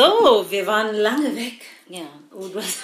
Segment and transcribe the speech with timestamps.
[0.00, 1.60] So, wir waren lange weg.
[1.88, 2.00] Ja.
[2.34, 2.78] Oh, du hast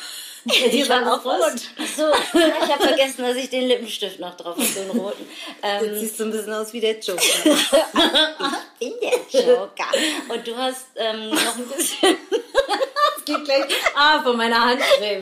[0.72, 1.34] Die waren auch rot.
[1.76, 5.26] Achso, ich habe vergessen, dass ich den Lippenstift noch drauf habe, den roten.
[5.62, 7.22] Jetzt Ähm, siehst du ein bisschen aus wie der Joker.
[8.78, 9.86] in der Joker.
[10.28, 12.16] Und du hast ähm, noch ein bisschen
[13.24, 13.64] Geht gleich.
[13.96, 15.20] Ah, von meiner Handcreme.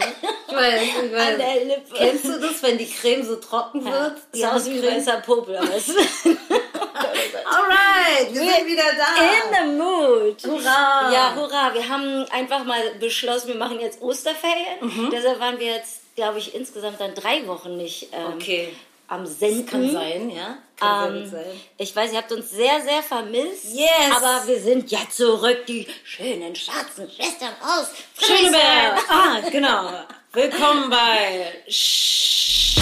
[0.48, 1.36] Ich weiß, ich an weiß.
[1.38, 1.94] der Lippe.
[1.96, 4.16] Kennst du das, wenn die Creme so trocken wird?
[4.34, 5.58] Die Sieht aus wie weißer Popel.
[5.74, 5.88] es-
[6.94, 9.22] Alright, wir sind wieder da.
[9.24, 10.42] In the mood.
[10.44, 11.10] Hurra.
[11.12, 11.74] Ja, hurra.
[11.74, 14.78] Wir haben einfach mal beschlossen, wir machen jetzt Osterferien.
[14.80, 15.10] Mhm.
[15.10, 18.68] Deshalb waren wir jetzt, glaube ich, insgesamt dann drei Wochen nicht ähm, Okay.
[19.08, 19.66] am Senden.
[19.66, 20.56] Kann sein, ja.
[21.06, 21.32] Ähm,
[21.78, 23.64] ich weiß, ihr habt uns sehr, sehr vermisst.
[23.74, 23.88] Yes.
[24.16, 27.88] Aber wir sind ja zurück, die schönen schwarzen Schwestern aus
[28.20, 28.98] Schöneberg.
[29.08, 29.90] Ah, genau.
[30.32, 32.76] Willkommen bei Ich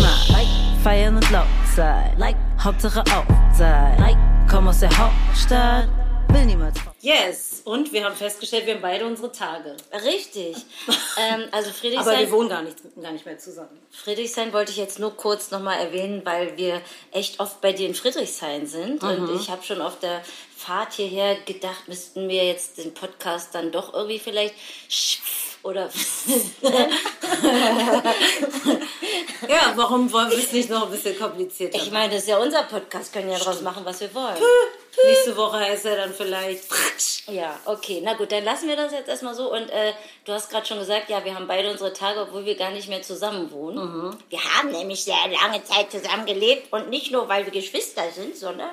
[0.00, 2.14] mag like feiern und laut sein.
[2.18, 3.98] Like Hauptsache auch sein.
[3.98, 4.16] Like
[4.50, 5.88] komm aus der Hauptstadt,
[6.28, 7.62] will niemals Yes.
[7.64, 9.76] Und wir haben festgestellt, wir haben beide unsere Tage.
[10.04, 10.56] Richtig.
[11.18, 13.78] ähm, also Aber wir Friedrichshain, wohnen gar nicht, gar nicht mehr zusammen.
[13.90, 16.80] Friedrichshain wollte ich jetzt nur kurz nochmal erwähnen, weil wir
[17.12, 19.02] echt oft bei dir in Friedrichshain sind.
[19.02, 19.36] Und Mhm.
[19.36, 20.22] ich habe schon auf der
[20.56, 24.54] Fahrt hierher gedacht, müssten wir jetzt den Podcast dann doch irgendwie vielleicht
[25.64, 25.90] oder
[29.48, 32.38] Ja, warum wollen wir es nicht noch ein bisschen komplizierter ich meine, das ist ja
[32.38, 34.38] unser Podcast, können ja daraus machen, was wir wollen.
[35.04, 36.64] Nächste Woche heißt er dann vielleicht.
[37.26, 39.52] Ja, okay, na gut, dann lassen wir das jetzt erstmal so.
[39.52, 39.92] Und äh,
[40.24, 42.88] du hast gerade schon gesagt, ja, wir haben beide unsere Tage, obwohl wir gar nicht
[42.88, 44.16] mehr zusammen wohnen.
[44.28, 48.36] Wir haben nämlich sehr lange Zeit zusammen gelebt und nicht nur, weil wir Geschwister sind,
[48.36, 48.70] sondern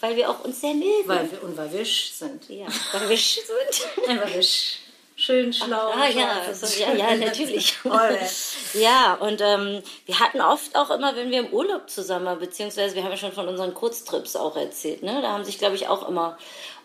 [0.00, 1.06] weil wir auch uns sehr mögen.
[1.06, 2.48] Weil wir, und weil wir sch sind.
[2.48, 4.06] ja, weil wir sch sind.
[4.06, 4.78] Weil wir sch
[5.18, 6.80] schön schlau Ah ja, scharf so, sind.
[6.80, 7.76] ja, ja, natürlich.
[8.74, 12.94] Ja, und ähm, wir hatten oft auch immer, wenn wir im Urlaub zusammen waren, beziehungsweise
[12.94, 15.20] wir haben ja schon von unseren Kurztrips auch erzählt, ne?
[15.20, 16.38] Da haben sich, glaube ich, auch immer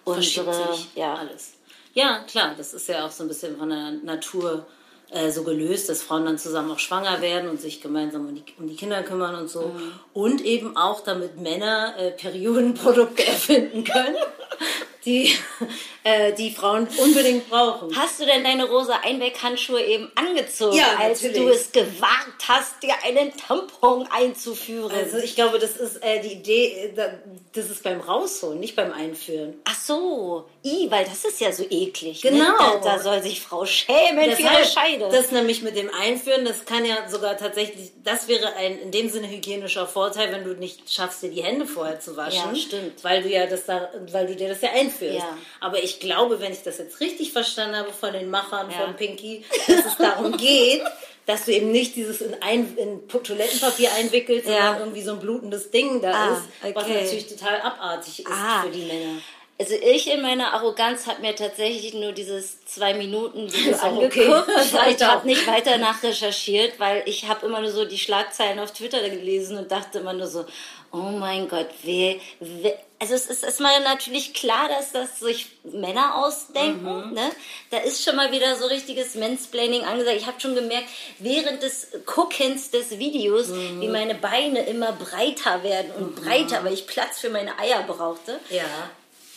[0.04, 1.54] unsere, ja, alles.
[1.94, 4.66] Ja, klar, das ist ja auch so ein bisschen von der Natur
[5.12, 8.44] äh, so gelöst, dass Frauen dann zusammen auch schwanger werden und sich gemeinsam um die,
[8.58, 9.68] um die Kinder kümmern und so.
[9.68, 9.94] Mhm.
[10.14, 14.16] Und eben auch, damit Männer äh, Periodenprodukte erfinden können,
[15.06, 15.34] die
[16.04, 17.96] äh, die Frauen unbedingt brauchen.
[17.96, 21.42] Hast du denn deine rosa Einweghandschuhe eben angezogen, Ja, als natürlich.
[21.44, 24.92] du es gewagt hast, dir einen Tampon einzuführen?
[24.92, 27.14] Also ich glaube, das ist äh, die Idee, äh, da-
[27.54, 29.54] das ist beim Rausholen, nicht beim Einführen.
[29.66, 32.22] Ach so, i, weil das ist ja so eklig.
[32.22, 32.44] Genau.
[32.44, 32.54] Ne?
[32.58, 35.10] Da, da soll sich Frau schämen für ihre Scheide.
[35.10, 39.10] Das nämlich mit dem Einführen, das kann ja sogar tatsächlich, das wäre ein in dem
[39.10, 42.54] Sinne hygienischer Vorteil, wenn du nicht schaffst, dir die Hände vorher zu waschen.
[42.54, 43.04] Ja, stimmt.
[43.04, 44.93] Weil du ja das da, weil du dir das ja einführst.
[45.02, 45.38] Ja.
[45.60, 48.86] Aber ich glaube, wenn ich das jetzt richtig verstanden habe von den Machern Ja.
[48.86, 50.82] von Pinky, dass es darum geht,
[51.26, 55.72] dass du eben nicht dieses in, ein, in Toilettenpapier einwickelst, sondern irgendwie so ein blutendes
[55.72, 57.02] Ding da Ah, ist, was okay.
[57.02, 58.64] natürlich total abartig ist Ah.
[58.64, 59.22] für die Männer.
[59.60, 64.18] Also ich in meiner Arroganz habe mir tatsächlich nur dieses zwei Minuten Video Ist angeguckt.
[64.50, 64.96] okay.
[64.96, 69.08] Ich habe nicht weiter nachrecherchiert, weil ich habe immer nur so die Schlagzeilen auf Twitter
[69.10, 70.46] gelesen und dachte immer nur so,
[70.92, 76.24] oh mein Gott, wer, wer also es ist erstmal natürlich klar, dass das sich Männer
[76.24, 77.10] ausdenken.
[77.10, 77.14] Mhm.
[77.14, 77.32] Ne?
[77.70, 80.16] Da ist schon mal wieder so richtiges Mansplaining angesagt.
[80.18, 80.88] Ich habe schon gemerkt,
[81.20, 83.82] während des Guckens des Videos, Mhm.
[83.82, 88.40] wie meine Beine immer breiter werden und breiter, weil ich Platz für meine Eier brauchte.
[88.50, 88.64] Ja.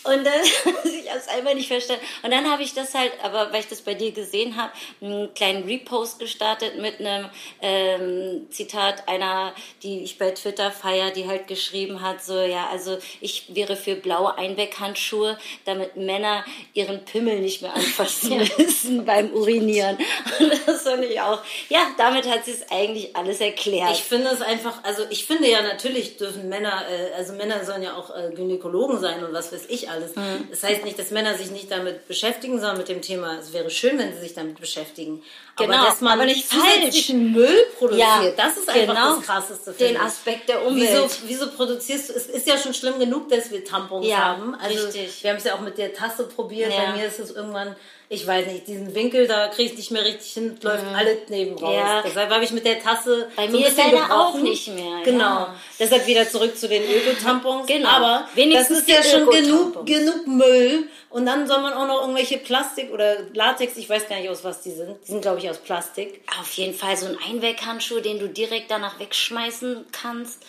[0.06, 0.40] Und dann,
[0.84, 2.04] ich habe es einfach nicht verstanden.
[2.22, 5.32] Und dann habe ich das halt, aber weil ich das bei dir gesehen habe, einen
[5.34, 7.28] kleinen Repost gestartet mit einem
[7.60, 12.98] ähm, Zitat einer, die ich bei Twitter feier, die halt geschrieben hat, so, ja, also
[13.20, 16.44] ich wäre für blaue Einweghandschuhe, damit Männer
[16.74, 19.98] ihren Pimmel nicht mehr anfassen müssen beim Urinieren.
[20.38, 23.92] Und das fand ich auch, ja, damit hat sie es eigentlich alles erklärt.
[23.92, 27.82] Ich finde es einfach, also ich finde ja natürlich dürfen Männer, äh, also Männer sollen
[27.82, 29.95] ja auch äh, Gynäkologen sein und was weiß ich alles.
[30.00, 30.48] Mhm.
[30.50, 33.70] Das heißt nicht, dass Männer sich nicht damit beschäftigen, sondern mit dem Thema, es wäre
[33.70, 35.22] schön, wenn sie sich damit beschäftigen.
[35.56, 39.16] Genau, aber dass man aber nicht zusätzlichen Müll produziert, Ja, das ist einfach genau.
[39.16, 39.70] das Krasseste.
[39.72, 40.00] Den finde ich.
[40.00, 40.90] Aspekt der Umwelt.
[40.90, 44.54] Wieso, wieso produzierst du, es ist ja schon schlimm genug, dass wir Tampons Ja, haben.
[44.54, 45.22] Also richtig.
[45.22, 46.72] wir haben es ja auch mit der Tasse probiert.
[46.72, 46.86] Ja.
[46.86, 47.74] Bei mir ist es irgendwann,
[48.08, 51.56] ich weiß nicht, diesen Winkel, da kriege ich nicht mehr richtig hin, läuft alles neben
[51.58, 51.70] raus.
[51.72, 51.78] Mhm.
[51.78, 52.02] Ja.
[52.02, 53.78] Deshalb habe ich mit der Tasse Bei so mir ist
[54.10, 55.24] auch nicht mehr, Genau.
[55.24, 55.54] ja.
[55.78, 57.66] Deshalb wieder zurück zu den Öko-Tampons.
[57.66, 57.88] Genau.
[57.88, 60.88] Aber Wenigstens das ist ja schon genug, genug Müll.
[61.10, 64.44] Und dann soll man auch noch irgendwelche Plastik oder Latex, ich weiß gar nicht aus
[64.44, 64.96] was die sind.
[65.06, 66.20] Die sind, glaube ich, aus Plastik.
[66.40, 70.42] Auf jeden Fall so ein Einweghandschuh, den du direkt danach wegschmeißen kannst.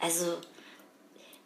[0.00, 0.34] Also,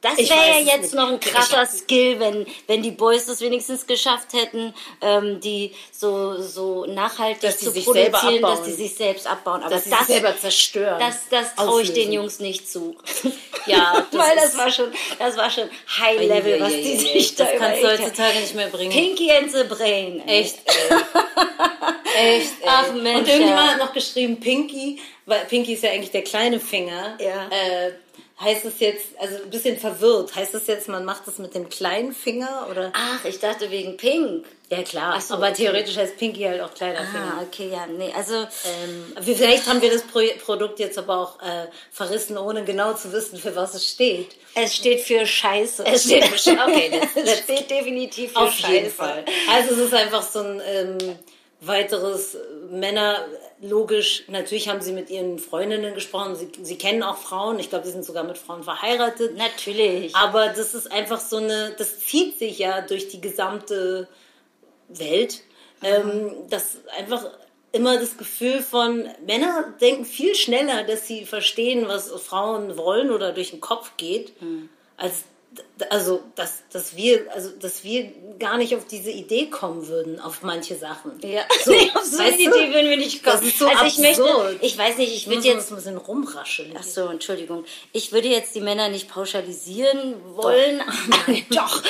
[0.01, 4.33] Das wäre ja jetzt noch ein krasser Skill, wenn, wenn die Boys das wenigstens geschafft
[4.33, 9.63] hätten, ähm, die so, so nachhaltig Dass zu produzieren, dass die sich selbst abbauen.
[9.63, 11.01] Aber dass sie das, sich selber zerstören.
[11.01, 12.13] das, das traue ich den.
[12.13, 12.97] Jungs nicht zu.
[13.67, 15.69] Ja, das Weil das war schon, das war schon
[16.01, 18.91] High Level, was die sich da Das kannst du heutzutage nicht mehr bringen.
[18.91, 20.23] Pinky and the Brain.
[20.27, 20.41] ey.
[20.41, 20.97] Echt, ey.
[22.39, 22.67] Echt, ey.
[22.67, 23.73] Ach, Mensch, Und irgendjemand ja.
[23.73, 27.19] hat noch geschrieben, Pinky, weil Pinky ist ja eigentlich der kleine Finger.
[27.21, 27.49] Ja.
[27.51, 27.93] Äh,
[28.41, 31.69] heißt es jetzt, also ein bisschen verwirrt, heißt es jetzt, man macht das mit dem
[31.69, 32.93] kleinen Finger oder?
[32.95, 34.45] Ach, ich dachte wegen Pink.
[34.71, 35.15] Ja, klar.
[35.17, 35.65] Ach so, aber okay.
[35.65, 37.39] theoretisch heißt Pinky halt auch kleiner Finger.
[37.39, 41.41] Ah, okay, ja, nee, also Ähm, vielleicht haben wir das Pro Produkt jetzt aber auch
[41.43, 44.37] äh, verrissen, ohne genau zu wissen, für was es steht.
[44.55, 45.85] es steht für Scheiße.
[45.87, 46.59] Es steht für Scheiße.
[46.69, 48.73] Okay, das- es das- steht definitiv für Auf Scheiße.
[48.73, 49.25] jeden Fall.
[49.51, 50.99] Also es ist einfach so ein ähm,
[51.63, 52.39] weiteres äh,
[52.71, 53.25] Männer,
[53.61, 57.87] logisch, natürlich haben sie mit ihren Freundinnen gesprochen, sie, sie kennen auch Frauen, ich glaube,
[57.87, 59.37] sie sind sogar mit Frauen verheiratet.
[59.37, 60.15] Natürlich.
[60.15, 64.09] Aber das ist einfach so eine, das zieht sich ja durch die gesamte
[64.89, 65.43] Welt,
[65.83, 67.27] ähm, dass einfach
[67.73, 73.33] immer das Gefühl von, Männer denken viel schneller, dass sie verstehen, was Frauen wollen oder
[73.33, 74.33] durch den Kopf geht,
[74.97, 75.25] als
[75.91, 80.43] also dass, dass wir also dass wir gar nicht auf diese Idee kommen würden auf
[80.43, 81.19] manche Sachen.
[81.23, 82.43] Ja, So, nee, auf so eine du?
[82.43, 83.37] Idee würden wir nicht kommen.
[83.37, 85.97] Das ist so also ich möchte, ich weiß nicht, ich würde müssen jetzt ein bisschen
[85.97, 86.75] rumrascheln.
[86.79, 87.65] Ach so, Entschuldigung.
[87.93, 90.83] Ich würde jetzt die Männer nicht pauschalisieren wollen.
[91.51, 91.83] Doch.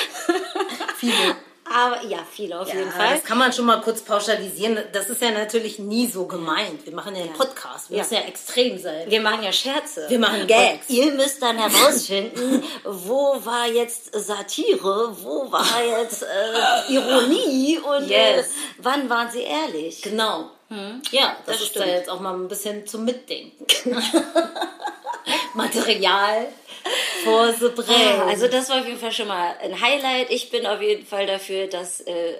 [0.97, 1.35] Viele.
[1.71, 3.15] Aber ja, viele auf jeden Ja, Fall.
[3.15, 4.79] das kann man schon mal kurz pauschalisieren.
[4.91, 6.85] Das ist ja natürlich nie so gemeint.
[6.85, 7.89] Wir machen ja einen Podcast.
[7.89, 8.03] Wir Ja.
[8.03, 9.09] müssen ja extrem sein.
[9.09, 10.05] Wir machen ja Scherze.
[10.09, 10.89] Wir machen Gags.
[10.89, 18.09] Und ihr müsst dann herausfinden, wo war jetzt Satire, wo war jetzt äh, Ironie und
[18.09, 18.49] äh, Yes.
[18.79, 20.01] wann waren sie ehrlich.
[20.01, 20.49] Genau.
[21.11, 21.85] Ja, das, das ist stimmt.
[21.85, 23.65] da jetzt auch mal ein bisschen zum Mitdenken.
[25.53, 26.47] Material
[27.59, 28.19] the brain.
[28.19, 30.31] Ah, also das war auf jeden Fall schon mal ein Highlight.
[30.31, 32.33] Ich bin auf jeden Fall dafür, dass äh,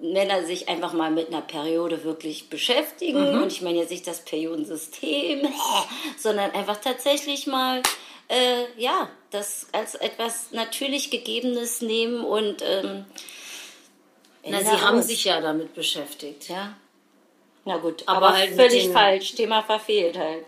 [0.00, 3.40] Männer sich einfach mal mit einer Periode wirklich beschäftigen.
[3.42, 5.48] Und ich meine jetzt nicht das Periodensystem,
[6.18, 7.82] sondern einfach tatsächlich mal
[8.28, 13.04] äh, ja das als etwas natürlich Gegebenes nehmen und ähm,
[14.46, 16.48] Na, sie haben sich ja damit beschäftigt.
[16.48, 16.74] ja.
[17.64, 19.34] Na gut, Aber aber, halt völlig falsch.
[19.34, 20.46] Thema verfehlt halt.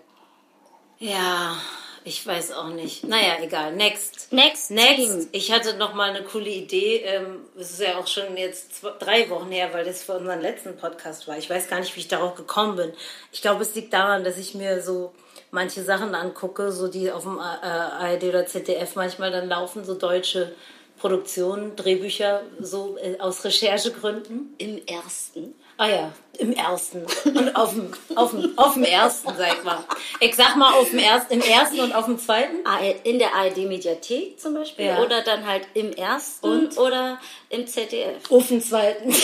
[1.00, 1.56] Ja,
[2.04, 3.04] ich weiß auch nicht.
[3.04, 3.74] Naja, egal.
[3.74, 4.32] Next.
[4.32, 5.28] Next, Next.
[5.32, 6.98] Ich hatte noch mal eine coole Idee.
[6.98, 10.40] Ähm, Es ist ja auch schon jetzt zwei, drei Wochen her, weil das für unseren
[10.40, 11.38] letzten Podcast war.
[11.38, 12.92] Ich weiß gar nicht, wie ich darauf gekommen bin.
[13.32, 15.12] Ich glaube, es liegt daran, dass ich mir so
[15.50, 19.94] manche Sachen angucke, so die auf dem äh, ARD oder ZDF manchmal dann laufen, so
[19.94, 20.54] deutsche
[21.00, 24.54] Produktionen, Drehbücher, so äh, aus Recherchegründen.
[24.58, 25.54] Im ersten.
[25.78, 27.06] Ah ja, im ersten.
[27.24, 29.82] Und auf dem, auf dem, auf dem ersten, sag mal.
[30.20, 32.56] Ich sag mal auf dem ersten, im ersten und auf dem zweiten.
[33.04, 35.02] in der ARD-Mediathek zum Beispiel Ja.
[35.02, 36.76] oder dann halt im ersten Und?
[36.76, 37.18] oder
[37.48, 38.30] im ZDF.
[38.30, 39.14] Auf dem zweiten.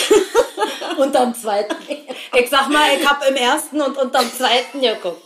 [0.97, 1.75] unterm zweiten.
[2.35, 5.21] Ich sag mal, ich hab im ersten und unterm zweiten geguckt.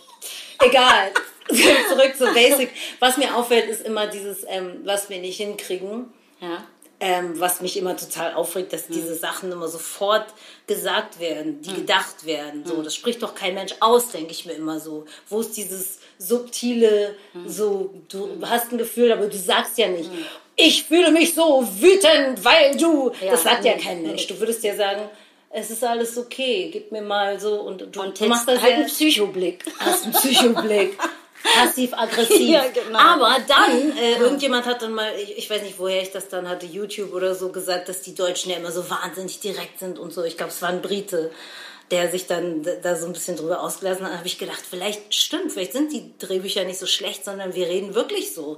[0.60, 1.12] Egal.
[1.48, 2.72] Zurück zu Basic.
[3.00, 6.12] Was mir auffällt, ist immer dieses, ähm, was wir nicht hinkriegen.
[6.42, 6.64] Ja.
[7.00, 10.28] Ähm, was mich immer total aufregt, dass diese Sachen immer sofort
[10.68, 12.64] gesagt werden, die gedacht werden.
[12.64, 15.06] So, das spricht doch kein Mensch aus, denke ich mir immer so.
[15.28, 17.16] Wo ist dieses subtile,
[17.48, 20.12] so, du hast ein Gefühl, aber du sagst ja nicht,
[20.56, 23.12] ich fühle mich so wütend, weil du.
[23.20, 24.04] Ja, das sagt ja kein.
[24.04, 24.28] Mensch.
[24.28, 25.10] Du würdest ja sagen,
[25.50, 28.72] es ist alles okay, gib mir mal so und du, Und du machst das halt
[28.72, 29.66] ja einen Psychoblick.
[29.80, 30.98] hast einen Psychoblick.
[31.44, 32.40] Passiv-aggressiv.
[32.52, 33.00] Ja, genau.
[33.00, 36.48] Aber dann, äh, irgendjemand hat dann mal, ich, ich weiß nicht, woher ich das dann
[36.50, 40.14] hatte, YouTube oder so gesagt, dass die Deutschen ja immer so wahnsinnig direkt sind und
[40.14, 40.24] so.
[40.24, 41.32] Ich glaube, es war ein Brite,
[41.92, 44.14] der sich dann da so ein bisschen drüber ausgelassen hat.
[44.14, 47.68] Da habe ich gedacht, vielleicht stimmt, vielleicht sind die Drehbücher nicht so schlecht, sondern wir
[47.68, 48.58] reden wirklich so.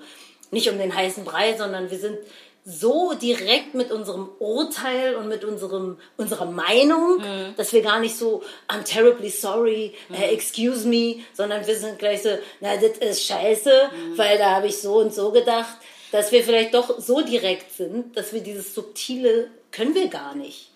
[0.51, 2.17] Nicht um den heißen Brei, sondern wir sind
[2.65, 7.21] so direkt mit unserem Urteil und mit unserem, unserer Meinung,
[7.57, 12.21] dass wir gar nicht so, I'm terribly sorry, äh, excuse me, sondern wir sind gleich
[12.23, 12.29] so,
[12.61, 15.75] na, das ist scheiße, weil da habe ich so und so gedacht,
[16.11, 20.69] dass wir vielleicht doch so direkt sind, dass wir dieses Subtile können wir gar nicht.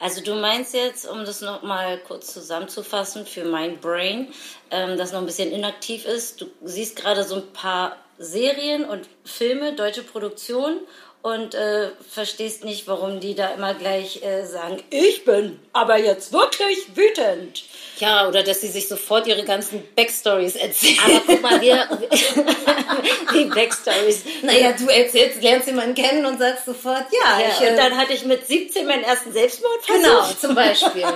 [0.00, 4.28] Also du meinst jetzt, um das noch mal kurz zusammenzufassen für mein Brain,
[4.70, 9.08] ähm, das noch ein bisschen inaktiv ist, du siehst gerade so ein paar Serien und
[9.24, 10.78] Filme, deutsche Produktion
[11.24, 16.34] und äh, verstehst nicht, warum die da immer gleich äh, sagen, ich bin aber jetzt
[16.34, 17.64] wirklich wütend.
[17.98, 20.98] Ja, oder dass sie sich sofort ihre ganzen Backstories erzählen.
[21.06, 21.88] Aber guck mal, wir,
[23.32, 24.24] die Backstories.
[24.42, 27.40] Naja, du erzählst, lernst jemanden kennen und sagst sofort, ja.
[27.40, 30.02] Ja, ich, und äh, dann hatte ich mit 17 meinen ersten Selbstmordversuch.
[30.02, 31.04] genau, zum Beispiel.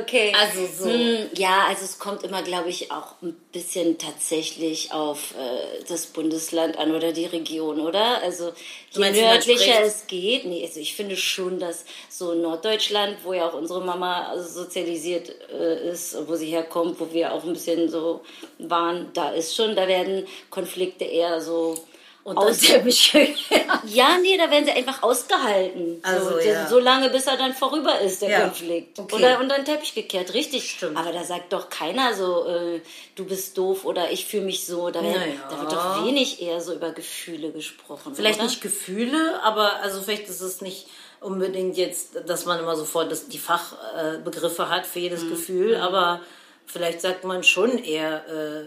[0.00, 0.32] Okay.
[0.38, 0.88] Also so.
[0.90, 6.06] Hm, Ja, also es kommt immer, glaube ich, auch ein bisschen tatsächlich auf äh, das
[6.06, 8.22] Bundesland an oder die Region, oder?
[8.22, 8.52] Also
[8.92, 9.68] je meinst, spricht?
[9.82, 14.38] es geht, nee, also ich finde schon, dass so Norddeutschland, wo ja auch unsere Mama
[14.38, 18.20] sozialisiert äh, ist, wo sie herkommt, wo wir auch ein bisschen so
[18.58, 21.76] waren, da ist schon, da werden Konflikte eher so
[22.22, 23.30] Und aus der Bescheuert.
[23.86, 26.00] ja, nee, da werden sie einfach ausgehalten.
[26.02, 26.66] Also, so, ja.
[26.68, 28.98] so lange, bis er dann vorüber ist, der Ja, Konflikt.
[28.98, 29.16] okay.
[29.16, 30.70] Oder unter den Teppich gekehrt, richtig.
[30.70, 30.98] Stimmt.
[30.98, 32.80] Aber da sagt doch keiner so, äh,
[33.14, 34.90] du bist doof oder ich fühle mich so.
[34.90, 35.16] Da, Naja.
[35.48, 38.14] da wird doch wenig eher so über Gefühle gesprochen.
[38.14, 38.48] Vielleicht oder?
[38.48, 40.88] nicht Gefühle, aber also vielleicht ist es nicht
[41.20, 46.20] unbedingt jetzt, dass man immer sofort das, die Fachbegriffe hat für jedes Gefühl, aber
[46.66, 48.60] vielleicht sagt man schon eher, äh,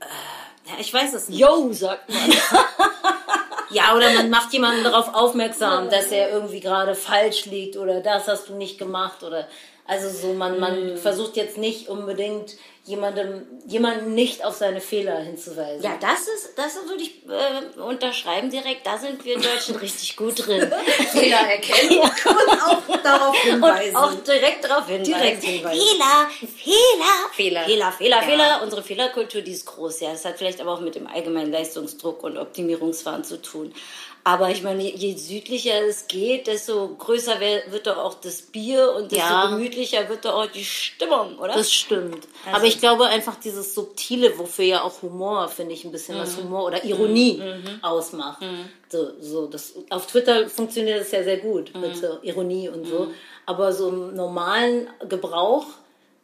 [0.00, 0.06] äh,
[0.66, 1.38] ja, ich weiß es nicht.
[1.38, 2.18] Yo, sagt man.
[3.70, 8.28] Ja, oder man macht jemanden darauf aufmerksam, dass er irgendwie gerade falsch liegt oder das
[8.28, 9.48] hast du nicht gemacht oder
[9.86, 15.82] also so man man versucht jetzt nicht unbedingt jemandem jemanden nicht auf seine Fehler hinzuweisen.
[15.82, 18.86] Ja, das ist, das würde ich äh, unterschreiben direkt.
[18.86, 20.70] Da sind wir Deutschen richtig gut drin.
[21.12, 23.96] Fehler erkennen und auch darauf hinweisen.
[23.96, 25.14] Und auch direkt darauf hinweisen.
[25.14, 25.80] Direkt hinweisen.
[25.80, 26.28] Fehler,
[27.32, 27.62] Fehler, Fehler.
[27.64, 28.22] Fehler, Fehler, Ja.
[28.22, 28.60] Fehler.
[28.62, 30.00] Unsere Fehlerkultur, die ist groß.
[30.00, 33.72] Ja, das hat vielleicht aber auch mit dem allgemeinen Leistungsdruck und Optimierungswahn zu tun.
[34.26, 37.38] Aber ich meine, je südlicher es geht, desto größer
[37.68, 39.46] wird doch auch das Bier und desto Ja.
[39.50, 41.52] gemütlicher wird doch auch die Stimmung, oder?
[41.54, 42.26] Das stimmt.
[42.46, 46.16] Also- Aber ich glaube einfach dieses Subtile, wofür ja auch Humor, finde ich, ein bisschen
[46.16, 46.20] Mhm.
[46.22, 47.42] was Humor oder Ironie
[47.82, 48.42] ausmacht.
[48.88, 51.80] So, so, das, auf Twitter funktioniert das ja sehr gut Mhm.
[51.82, 53.08] mit so Ironie und so.
[53.44, 55.66] Aber so im normalen Gebrauch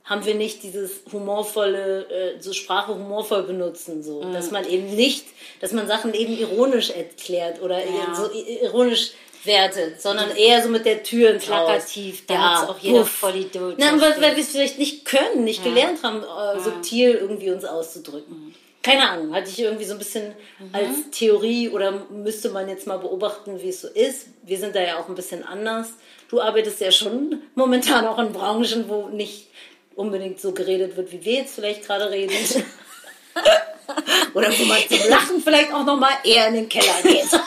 [0.05, 4.23] haben wir nicht dieses humorvolle, äh, so Sprache humorvoll benutzen, so.
[4.23, 4.33] Mhm.
[4.33, 5.25] Dass man eben nicht,
[5.61, 8.15] dass man Sachen eben ironisch erklärt oder Ja.
[8.15, 9.13] so ironisch
[9.45, 12.27] wertet, sondern eher so mit der Tür ins Plakativ, Haus.
[12.27, 13.11] damit auch jeder puff.
[13.11, 17.51] Vollidiot Na, weil, weil wir es vielleicht nicht können, nicht gelernt haben, äh, subtil irgendwie
[17.51, 18.55] uns auszudrücken.
[18.83, 20.33] Keine Ahnung, hatte ich irgendwie so ein bisschen
[20.73, 24.29] als Theorie oder müsste man jetzt mal beobachten, wie es so ist.
[24.43, 25.89] Wir sind da ja auch ein bisschen anders.
[26.31, 29.49] Du arbeitest ja schon momentan auch in Branchen, wo nicht
[30.01, 32.35] unbedingt so geredet wird, wie wir jetzt vielleicht gerade reden.
[34.35, 37.27] oder wo man zum Lachen vielleicht auch nochmal eher in den Keller geht.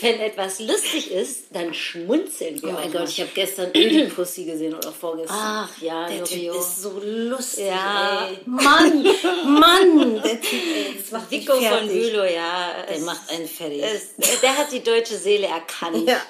[0.00, 2.70] Wenn etwas lustig ist, dann schmunzeln wir.
[2.70, 5.36] Oh mein Gott, ich habe gestern Ödipussy gesehen oder vorgestern.
[5.38, 7.66] Ach ja, Der Typ ist so lustig.
[7.66, 8.28] Ja.
[8.28, 8.38] Ey.
[8.46, 9.04] Mann,
[9.44, 11.88] Mann, der Typ, ey, das macht Vico von.
[11.88, 12.72] Bülow, ja.
[12.88, 13.82] Der es- macht einen fertig.
[13.82, 16.08] es, der hat die deutsche Seele erkannt.
[16.08, 16.20] Ja,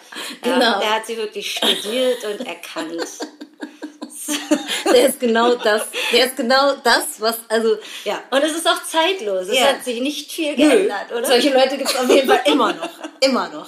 [0.43, 0.81] genau.
[0.81, 3.07] der hat sie wirklich studiert und erkannt.
[4.93, 5.83] Der ist genau das.
[6.13, 9.49] Der ist genau das, was, also, Ja, und es ist auch zeitlos.
[9.49, 9.67] Es Ja.
[9.67, 11.27] hat sich nicht viel geändert, oder?
[11.27, 12.89] Solche Leute gibt es auf jeden Fall immer noch.
[13.21, 13.67] Immer noch.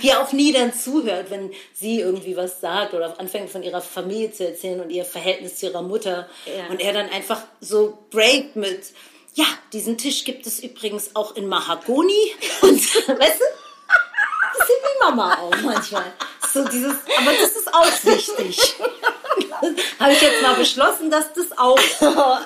[0.00, 3.80] Wie er auch nie dann zuhört, wenn sie irgendwie was sagt oder anfängt von ihrer
[3.80, 6.28] Familie zu erzählen und ihr Verhältnis zu ihrer Mutter.
[6.46, 6.66] Ja.
[6.70, 8.84] Und er dann einfach so breakt mit,
[9.34, 12.32] ja, diesen Tisch gibt es übrigens auch in Mahagoni.
[12.62, 13.44] Und, weißt du?
[14.58, 16.04] Bisschen wie Mama auch manchmal.
[16.52, 18.74] So dieses, aber das ist auch wichtig.
[19.98, 21.78] Habe ich jetzt mal beschlossen, dass das auch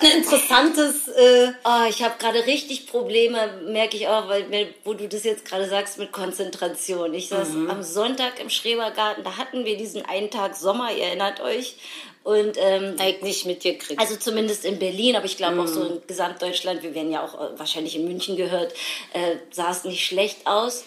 [0.00, 5.08] ein interessantes äh, Oh, ich habe gerade richtig Probleme, merke ich auch, weil wo du
[5.08, 7.14] das jetzt gerade sagst mit Konzentration.
[7.14, 7.70] Ich saß Mhm.
[7.70, 11.76] am Sonntag im Schrebergarten, da hatten wir diesen einen Tag Sommer, ihr erinnert euch.
[12.25, 14.00] Und ähm, eigentlich nicht mitgekriegt.
[14.00, 15.87] also zumindest in Berlin, aber ich glaube auch so Mhm.
[15.96, 18.73] in Gesamtdeutschland, wir werden ja auch äh, wahrscheinlich in München gehört,
[19.12, 20.84] äh, sah es nicht schlecht aus.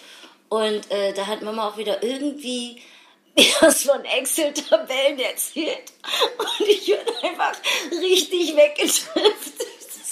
[0.48, 2.82] Und äh, da hat Mama auch wieder irgendwie
[3.60, 5.82] was von Excel-Tabellen erzählt.
[6.38, 6.98] Und ich bin
[7.30, 7.52] einfach
[7.92, 9.52] richtig weggetrifft.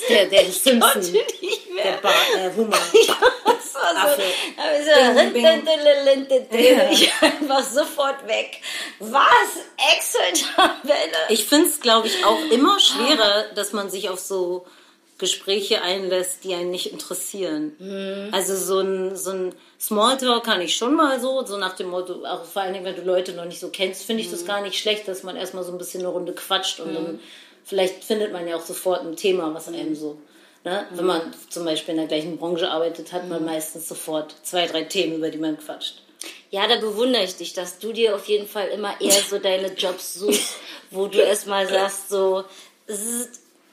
[0.09, 1.85] der, der Ich Simpson, konnte nicht mehr.
[1.85, 2.79] der Bar, äh, Hummer.
[3.47, 4.23] Das war so,
[4.85, 4.93] so.
[6.59, 6.91] Ja.
[6.91, 8.61] ich einfach sofort weg.
[9.01, 9.21] Was?
[9.97, 11.17] Excel-Tabelle?
[11.29, 14.67] Ich finde es, glaube ich, auch immer schwerer, dass man sich auf so
[15.19, 17.73] Gespräche einlässt, die einen nicht interessieren.
[18.33, 22.25] Also so ein, so ein Smalltalk kann ich schon mal so, so nach dem Motto,
[22.25, 24.61] auch vor allen Dingen, wenn du Leute noch nicht so kennst, finde ich das gar
[24.61, 27.21] nicht schlecht, dass man erstmal so ein bisschen eine Runde quatscht und dann
[27.65, 30.19] vielleicht findet man ja auch sofort ein Thema, was einem so,
[30.65, 30.87] ne?
[30.91, 34.83] Wenn man zum Beispiel in der gleichen Branche arbeitet, hat man meistens sofort zwei, drei
[34.85, 36.03] Themen, über die man quatscht.
[36.51, 39.73] Ja, da bewundere ich dich, dass du dir auf jeden Fall immer eher so deine
[39.75, 40.55] Jobs suchst,
[40.91, 42.45] wo du erstmal sagst, so,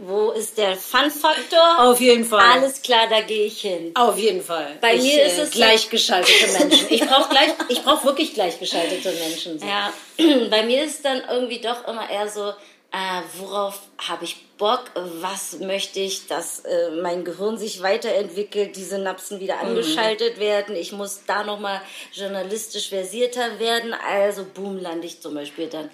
[0.08, 1.80] wo ist der Fun-Faktor?
[1.80, 2.44] Auf jeden Fall.
[2.44, 3.92] Alles klar, da gehe ich hin.
[3.96, 4.78] Auf jeden Fall.
[4.82, 6.88] Bei ich, mir ist äh, es so- gleichgeschaltete Menschen.
[6.90, 9.60] Ich brauche gleich, ich brauche wirklich gleichgeschaltete Menschen.
[9.60, 9.66] So.
[9.66, 9.94] Ja,
[10.50, 12.50] bei mir ist dann irgendwie doch immer eher so,
[12.92, 14.84] äh, worauf habe ich Bock,
[15.20, 20.92] was möchte ich, dass äh, mein Gehirn sich weiterentwickelt, die Synapsen wieder angeschaltet werden, ich
[20.92, 21.82] muss da nochmal
[22.14, 25.86] journalistisch versierter werden, also boom, lande ich zum Beispiel dann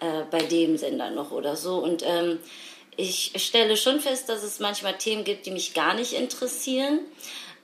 [0.00, 2.40] äh, bei dem Sender noch oder so und ähm,
[2.98, 7.00] ich stelle schon fest, dass es manchmal Themen gibt, die mich gar nicht interessieren.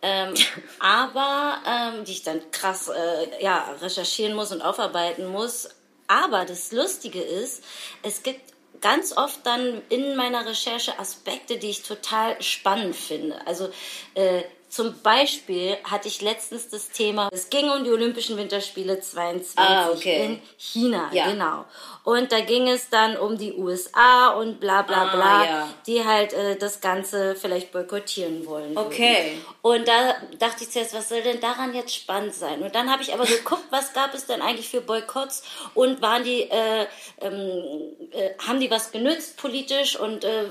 [0.00, 0.32] Ähm,
[0.78, 5.68] aber ähm, die ich dann krass äh, ja, recherchieren muss und aufarbeiten muss.
[6.06, 7.64] Aber das Lustige ist,
[8.02, 13.44] es gibt ganz oft dann in meiner Recherche Aspekte, die ich total spannend finde.
[13.46, 13.70] Also
[14.14, 14.42] äh,
[14.74, 19.88] zum Beispiel hatte ich letztens das Thema, es ging um die Olympischen Winterspiele 22 Ah,
[19.90, 20.24] okay.
[20.24, 21.30] in China, Ja.
[21.30, 21.64] genau.
[22.02, 25.68] Und da ging es dann um die USA und bla bla Ah, bla, ja.
[25.86, 28.74] die halt äh, das Ganze vielleicht boykottieren wollen.
[28.74, 28.78] würden.
[28.86, 29.38] Okay.
[29.62, 32.62] Und da dachte ich zuerst, was soll denn daran jetzt spannend sein?
[32.62, 36.24] Und dann habe ich aber geguckt, was gab es denn eigentlich für Boykotts und waren
[36.24, 36.86] die, äh,
[37.20, 37.62] ähm,
[38.10, 40.46] äh, haben die was genützt politisch und äh,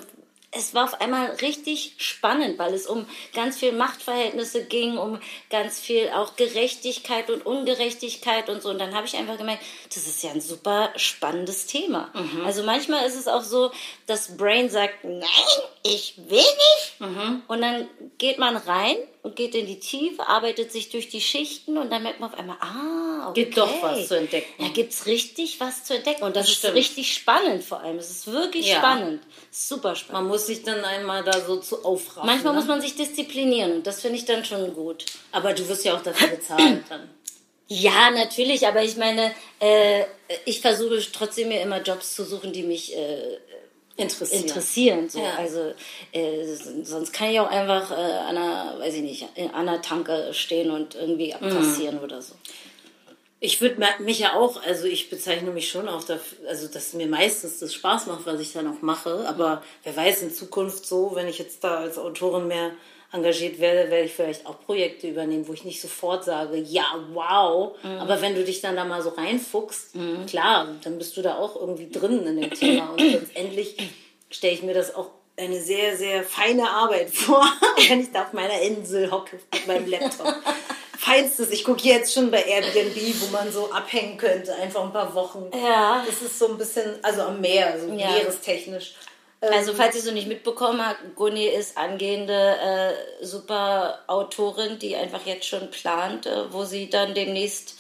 [0.56, 5.20] es war auf einmal richtig spannend, weil es um ganz viel Machtverhältnisse ging, um
[5.50, 8.70] ganz viel auch Gerechtigkeit und Ungerechtigkeit und so.
[8.70, 12.12] Und dann habe ich einfach gemerkt, das ist ja ein super spannendes Thema.
[12.46, 13.72] Also manchmal ist es auch so,
[14.06, 15.28] das Brain sagt, nein,
[15.84, 16.96] ich will nicht.
[17.48, 21.78] Und dann geht man rein und geht in die Tiefe, arbeitet sich durch die Schichten
[21.78, 23.46] und dann merkt man auf einmal, ah, okay.
[23.46, 24.52] Gibt doch was zu entdecken.
[24.60, 26.24] Da gibt's richtig was zu entdecken.
[26.24, 26.76] Und das, ist stimmt.
[26.76, 27.98] richtig spannend vor allem.
[27.98, 28.80] Es ist wirklich Ja.
[28.80, 29.24] spannend.
[29.50, 30.24] Super spannend.
[30.24, 32.28] Man muss sich dann einmal da so zu aufraffen.
[32.28, 32.60] Manchmal ne?
[32.60, 35.06] muss man sich disziplinieren und das finde ich dann schon gut.
[35.32, 37.10] Aber du wirst ja auch dafür bezahlt dann.
[37.70, 40.04] Ja, natürlich, aber ich meine, äh,
[40.44, 43.38] ich versuche trotzdem mir immer Jobs zu suchen, die mich äh,
[43.96, 44.42] Interessiert.
[44.44, 45.10] interessieren.
[45.10, 45.20] So.
[45.20, 45.36] Ja.
[45.38, 45.74] Also
[46.12, 46.46] äh,
[46.84, 50.72] sonst kann ich auch einfach äh, an einer, weiß ich nicht, an einer Tanke stehen
[50.72, 52.34] und irgendwie abkassieren oder so.
[53.40, 57.08] Ich würde mich ja auch, also ich bezeichne mich schon auch dafür, also dass mir
[57.08, 59.26] meistens das Spaß macht, was ich dann auch mache.
[59.28, 62.72] Aber wer weiß, in Zukunft so, wenn ich jetzt da als Autorin mehr
[63.14, 67.76] engagiert werde, werde ich vielleicht auch Projekte übernehmen, wo ich nicht sofort sage, ja, wow.
[68.00, 69.92] Aber wenn du dich dann da mal so reinfuchst,
[70.28, 72.90] klar, dann bist du da auch irgendwie drin in dem Thema.
[72.90, 73.78] Und letztendlich
[74.32, 77.44] stelle ich mir das auch eine sehr, sehr feine Arbeit vor,
[77.88, 80.34] wenn ich da auf meiner Insel hocke mit meinem Laptop.
[80.98, 85.14] Feinstes, ich gucke jetzt schon bei Airbnb, wo man so abhängen könnte, einfach ein paar
[85.16, 85.50] Wochen.
[85.54, 86.04] Ja.
[86.06, 88.12] Das ist so ein bisschen, also am Meer, so Ja.
[88.12, 88.94] meerestechnisch.
[89.52, 95.26] Also falls ihr so nicht mitbekommen habt, Gunni ist angehende äh, super Autorin, die einfach
[95.26, 97.76] jetzt schon plant, äh, wo sie dann demnächst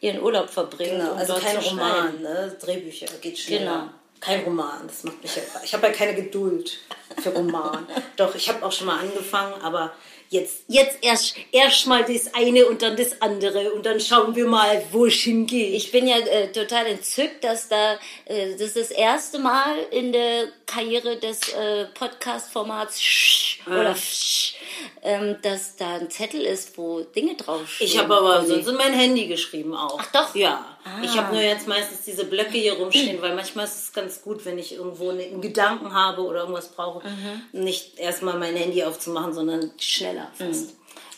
[0.00, 0.90] ihren Urlaub verbringt.
[0.90, 2.56] Genau, um also kein Roman, ne?
[2.60, 3.72] Drehbücher, geht schneller.
[3.72, 3.90] Genau.
[4.20, 5.42] Kein Roman, das macht mich ja.
[5.62, 6.78] Ich habe ja keine Geduld
[7.22, 7.86] für Roman.
[8.16, 9.92] Doch, ich habe auch schon mal angefangen, aber
[10.30, 14.46] jetzt, jetzt erst, erst mal das eine und dann das andere und dann schauen wir
[14.46, 15.74] mal, wo es hingeht.
[15.74, 17.94] Ich bin ja äh, total entzückt, dass da
[18.26, 24.54] äh, das ist das erste Mal in der Karriere des äh, Podcast-Formats Sch- oder Sch-
[25.02, 27.90] ähm, dass da ein Zettel ist, wo Dinge draufstehen.
[27.90, 29.98] Ich habe aber sonst in mein Handy geschrieben auch.
[30.00, 30.34] Ach doch?
[30.34, 30.75] Ja.
[30.86, 31.02] Ah.
[31.02, 34.44] Ich habe nur jetzt meistens diese Blöcke hier rumstehen, weil manchmal ist es ganz gut,
[34.44, 37.42] wenn ich irgendwo einen Gedanken habe oder irgendwas brauche, Mhm.
[37.64, 40.46] nicht erstmal mein Handy aufzumachen, sondern schneller Mhm.
[40.46, 40.70] fast.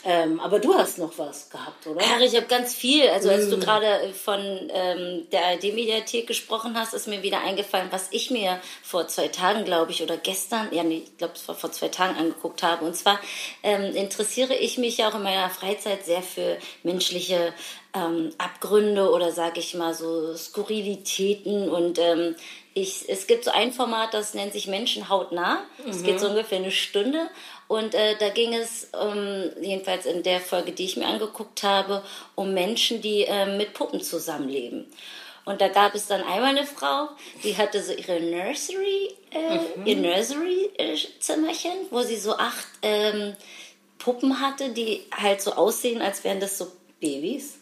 [0.05, 2.01] Ähm, aber du hast noch was gehabt, oder?
[2.03, 3.09] Ach, ich habe ganz viel.
[3.09, 3.51] Also als Mm.
[3.51, 4.41] du gerade von
[4.73, 9.65] ähm, der ARD-Mediathek gesprochen hast, ist mir wieder eingefallen, was ich mir vor zwei Tagen,
[9.65, 12.85] glaube ich, oder gestern, ja, nee, ich glaube, es war vor zwei Tagen angeguckt habe.
[12.87, 13.19] Und zwar
[13.65, 17.53] ähm, interessiere ich mich ja auch in meiner Freizeit sehr für menschliche
[17.99, 22.37] ähm, Abgründe oder sage ich mal so Skurrilitäten und ähm,
[22.75, 25.65] ich, es gibt so ein Format, das nennt sich Menschen hautnah.
[25.89, 27.29] Es geht so ungefähr eine Stunde.
[27.67, 32.05] Und äh, da ging es, ähm, jedenfalls in der Folge, die ich mir angeguckt habe,
[32.37, 34.87] um Menschen, die ähm, mit Puppen zusammenleben.
[35.45, 37.09] Und da gab es dann einmal eine Frau,
[37.43, 43.35] die hatte so ihre Nursery, äh, ihr Nursery-Zimmerchen, wo sie so acht ähm,
[43.99, 47.59] Puppen hatte, die halt so aussehen, als wären das so Babys.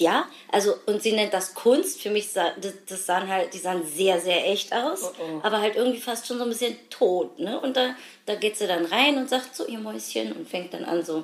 [0.00, 2.00] Ja, also und sie nennt das Kunst.
[2.00, 5.60] Für mich sah, das, das sahen halt, die sahen sehr, sehr echt aus, Oh, aber
[5.60, 7.38] halt irgendwie fast schon so ein bisschen tot.
[7.38, 7.60] Ne?
[7.60, 7.94] Und da,
[8.26, 11.22] da geht sie dann rein und sagt so ihr Mäuschen und fängt dann an so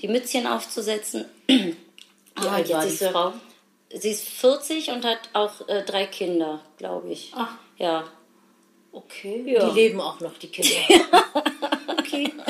[0.00, 1.24] die Mützchen aufzusetzen.
[1.48, 1.74] Wie
[2.36, 3.32] Ah, alt war die Frau?
[3.92, 7.32] Sie ist 40 und hat auch äh, drei Kinder, glaube ich.
[7.34, 7.50] Ach.
[7.78, 8.04] Ja.
[8.92, 9.42] Okay.
[9.46, 9.68] Ja.
[9.68, 11.10] Die leben auch noch, die Kinder.
[11.98, 12.32] okay.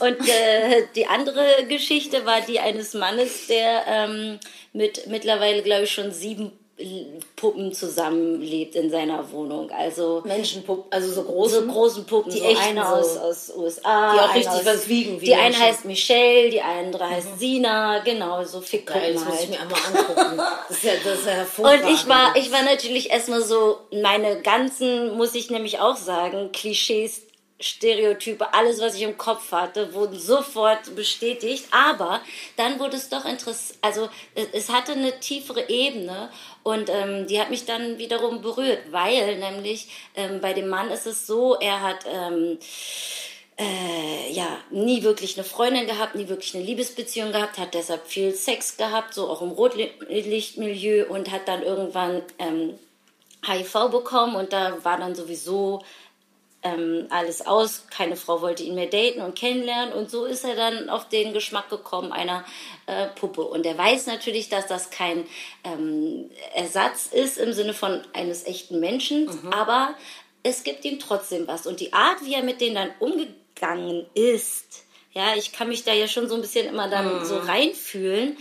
[0.00, 4.38] Und äh, die andere Geschichte war die eines Mannes, der ähm,
[4.72, 6.52] mit mittlerweile, glaube ich, schon sieben
[7.34, 9.68] Puppen zusammenlebt in seiner Wohnung.
[9.72, 11.60] Also Menschenpuppen, also so große.
[11.62, 12.88] so großen Puppen, Die so eine so.
[12.88, 15.60] aus, aus USA, Die auch eine richtig aus, was wiegen, wie Die eine Menschen.
[15.60, 15.64] Mhm.
[15.66, 19.50] heißt Michelle, die andere heißt Sina, genau, so Fickpuppen Geil, das muss ich halt.
[19.50, 20.42] mir einmal angucken.
[20.68, 21.84] Das ist ja, das ist ja hervorragend.
[21.84, 26.52] Und ich war, ich war natürlich erstmal so, meine ganzen, muss ich nämlich auch sagen,
[26.52, 27.22] Klischees,
[27.60, 31.64] Stereotype, alles, was ich im Kopf hatte, wurden sofort bestätigt.
[31.72, 32.20] Aber
[32.56, 36.30] dann wurde es doch interessant, also es, es hatte eine tiefere Ebene
[36.62, 41.06] und ähm, die hat mich dann wiederum berührt, weil nämlich ähm, bei dem Mann ist
[41.06, 42.58] es so, er hat ähm,
[43.58, 48.34] äh, ja, nie wirklich eine Freundin gehabt, nie wirklich eine Liebesbeziehung gehabt, hat deshalb viel
[48.34, 52.78] Sex gehabt, so auch im Rotlichtmilieu und hat dann irgendwann ähm,
[53.44, 55.82] HIV bekommen und da war dann sowieso
[56.62, 57.84] ähm, alles aus.
[57.90, 61.32] Keine Frau wollte ihn mehr daten und kennenlernen und so ist er dann auf den
[61.32, 62.44] Geschmack gekommen einer
[62.86, 63.42] äh, Puppe.
[63.42, 65.26] Und er weiß natürlich, dass das kein
[65.64, 69.94] ähm, Ersatz ist im Sinne von eines echten Menschen, aber
[70.42, 71.66] es gibt ihm trotzdem was.
[71.66, 75.92] Und die Art, wie er mit denen dann umgegangen ist, ja, ich kann mich da
[75.92, 78.36] ja schon so ein bisschen immer dann so reinfühlen.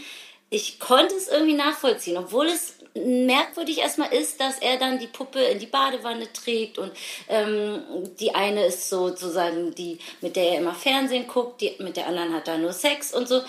[0.49, 5.39] Ich konnte es irgendwie nachvollziehen, obwohl es merkwürdig erstmal ist, dass er dann die Puppe
[5.39, 6.91] in die Badewanne trägt und
[7.27, 7.81] ähm,
[8.19, 12.33] die eine ist sozusagen die, mit der er immer Fernsehen guckt, die, mit der anderen
[12.33, 13.41] hat er nur Sex und so.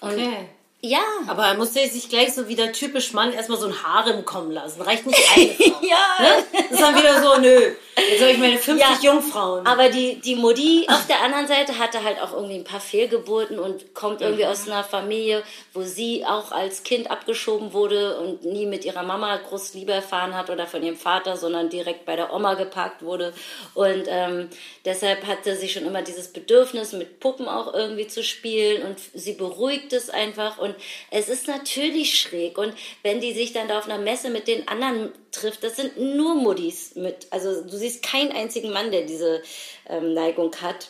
[0.00, 0.48] Und Okay.
[0.80, 4.52] Ja, Aber er musste sich gleich so wieder typisch Mann erstmal so ein Harem kommen
[4.52, 4.80] lassen.
[4.82, 5.86] Reicht nicht eine Frau.
[5.86, 5.96] ja.
[6.20, 6.44] ne?
[6.52, 7.72] Das ist dann wieder so, nö.
[8.10, 8.96] Jetzt habe ich meine 50 Ja.
[9.12, 9.66] Jungfrauen.
[9.66, 13.58] Aber die, die Mutti auf der anderen Seite hatte halt auch irgendwie ein paar Fehlgeburten
[13.58, 14.50] und kommt irgendwie Mhm.
[14.50, 15.42] aus einer Familie,
[15.74, 20.36] wo sie auch als Kind abgeschoben wurde und nie mit ihrer Mama groß Liebe erfahren
[20.36, 23.32] hat oder von ihrem Vater, sondern direkt bei der Oma geparkt wurde.
[23.74, 24.48] Und ähm,
[24.84, 29.32] deshalb hatte sie schon immer dieses Bedürfnis, mit Puppen auch irgendwie zu spielen und sie
[29.32, 30.58] beruhigt es einfach.
[30.58, 30.67] Und
[31.10, 32.58] es ist natürlich schräg.
[32.58, 35.98] Und wenn die sich dann da auf einer Messe mit den anderen trifft, das sind
[35.98, 37.26] nur Muddis mit.
[37.30, 39.42] Also du siehst keinen einzigen Mann, der diese
[39.88, 40.88] ähm, Neigung hat.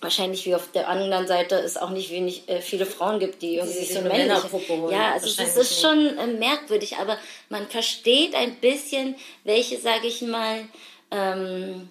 [0.00, 3.56] Wahrscheinlich wie auf der anderen Seite es auch nicht wenig äh, viele Frauen gibt, die
[3.56, 4.92] irgendwie sich so eine Männerpuppe holen.
[4.92, 10.06] Ja, also es Wahrscheinlich ist schon äh, merkwürdig, aber man versteht ein bisschen, welche, sage
[10.06, 10.68] ich mal,
[11.10, 11.88] ähm,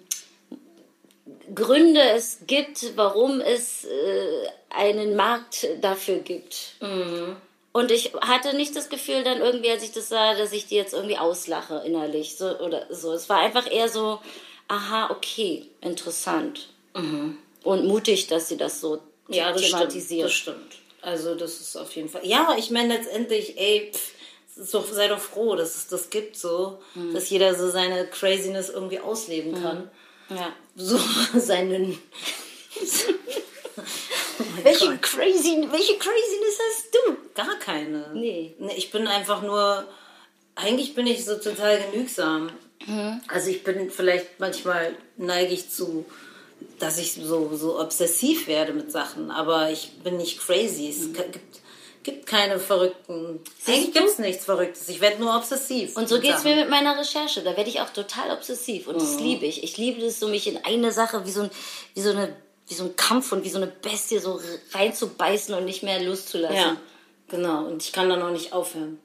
[1.54, 6.74] Gründe es gibt, warum es äh, einen Markt dafür gibt.
[6.80, 7.36] Mhm.
[7.72, 10.76] Und ich hatte nicht das Gefühl dann irgendwie, als ich das sah, dass ich die
[10.76, 12.36] jetzt irgendwie auslache innerlich.
[12.36, 13.12] So, oder so.
[13.12, 14.18] Es war einfach eher so,
[14.68, 16.68] aha, okay, interessant.
[17.62, 19.34] Und mutig, dass sie das so Mhm.
[19.34, 19.80] ja, das stimmt.
[19.80, 20.24] thematisiert.
[20.26, 20.72] Das stimmt.
[21.02, 22.24] Also das ist auf jeden Fall.
[22.24, 26.78] Ja, ich meine letztendlich, ey, pff, doch, sei doch froh, dass es das gibt so,
[26.94, 27.12] Mhm.
[27.12, 29.90] dass jeder so seine Craziness irgendwie ausleben kann.
[30.30, 30.52] Ja.
[30.76, 30.98] So
[31.38, 31.98] seinen.
[34.62, 37.16] Welche, crazy, welche Craziness hast du?
[37.34, 38.10] Gar keine.
[38.14, 38.54] Nee.
[38.76, 39.86] Ich bin einfach nur.
[40.54, 42.50] Eigentlich bin ich so total genügsam.
[42.86, 43.20] Mhm.
[43.28, 46.06] Also ich bin vielleicht manchmal neige ich zu,
[46.78, 50.88] dass ich so, so obsessiv werde mit Sachen, aber ich bin nicht crazy.
[50.88, 51.60] Es ka- gibt,
[52.04, 53.40] gibt keine verrückten.
[53.66, 54.88] Eigentlich gibt es nichts Verrücktes.
[54.88, 55.94] Ich werde nur obsessiv.
[55.96, 56.54] Und so geht's Sachen.
[56.54, 57.42] mir mit meiner Recherche.
[57.42, 59.62] Da werde ich auch total obsessiv und das liebe ich.
[59.62, 61.50] Ich liebe es so, mich in eine Sache wie so, ein,
[61.94, 62.34] wie so eine
[62.68, 64.40] wie so ein Kampf und wie so eine Bestie so
[64.72, 66.56] reinzubeißen und nicht mehr loszulassen.
[66.56, 66.76] Ja,
[67.28, 67.66] genau.
[67.66, 68.98] Und ich kann dann auch nicht aufhören.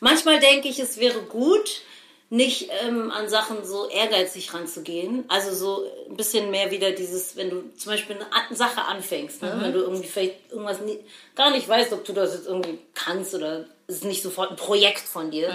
[0.00, 1.82] Manchmal denke ich, es wäre gut,
[2.30, 5.24] nicht ähm, an Sachen so ehrgeizig ranzugehen.
[5.28, 9.58] Also so ein bisschen mehr wieder dieses, wenn du zum Beispiel eine Sache anfängst, ne?
[9.60, 10.98] wenn du irgendwie vielleicht irgendwas nie,
[11.34, 14.56] gar nicht weißt, ob du das jetzt irgendwie kannst oder es ist nicht sofort ein
[14.56, 15.50] Projekt von dir.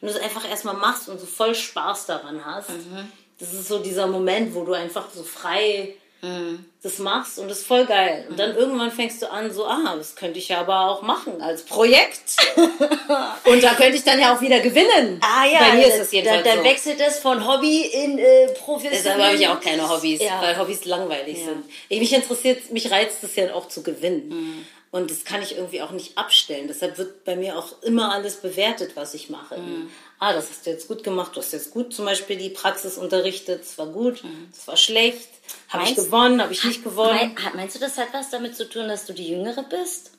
[0.00, 2.70] Wenn du es einfach erstmal machst und so voll Spaß daran hast,
[3.38, 5.94] das ist so dieser Moment, wo du einfach so frei
[6.82, 8.26] das machst und das ist voll geil.
[8.28, 11.40] Und dann irgendwann fängst du an, so, ah, das könnte ich ja aber auch machen
[11.40, 12.36] als Projekt.
[13.44, 15.20] und da könnte ich dann ja auch wieder gewinnen.
[15.20, 16.64] Ah ja, Bei mir ist da- es jedenfalls da, da so.
[16.64, 19.02] wechselt das von Hobby in äh, professionell.
[19.04, 20.40] Deshalb habe ich auch keine Hobbys, Ja.
[20.42, 21.44] weil Hobbys langweilig Ja.
[21.44, 21.64] sind.
[21.88, 24.66] Ich, mich interessiert, mich reizt es ja auch zu gewinnen.
[24.90, 26.66] Und das kann ich irgendwie auch nicht abstellen.
[26.66, 29.60] Deshalb wird bei mir auch immer alles bewertet, was ich mache.
[30.18, 31.32] Ah, das hast du jetzt gut gemacht.
[31.34, 33.60] Du hast jetzt gut zum Beispiel die Praxis unterrichtet.
[33.62, 34.22] Das war gut.
[34.50, 35.28] Das war schlecht.
[35.68, 36.40] Habe ich gewonnen?
[36.40, 37.10] Habe ich nicht gewonnen?
[37.34, 40.12] Mein, hat- meinst du, das hat was damit zu tun, dass du die Jüngere bist?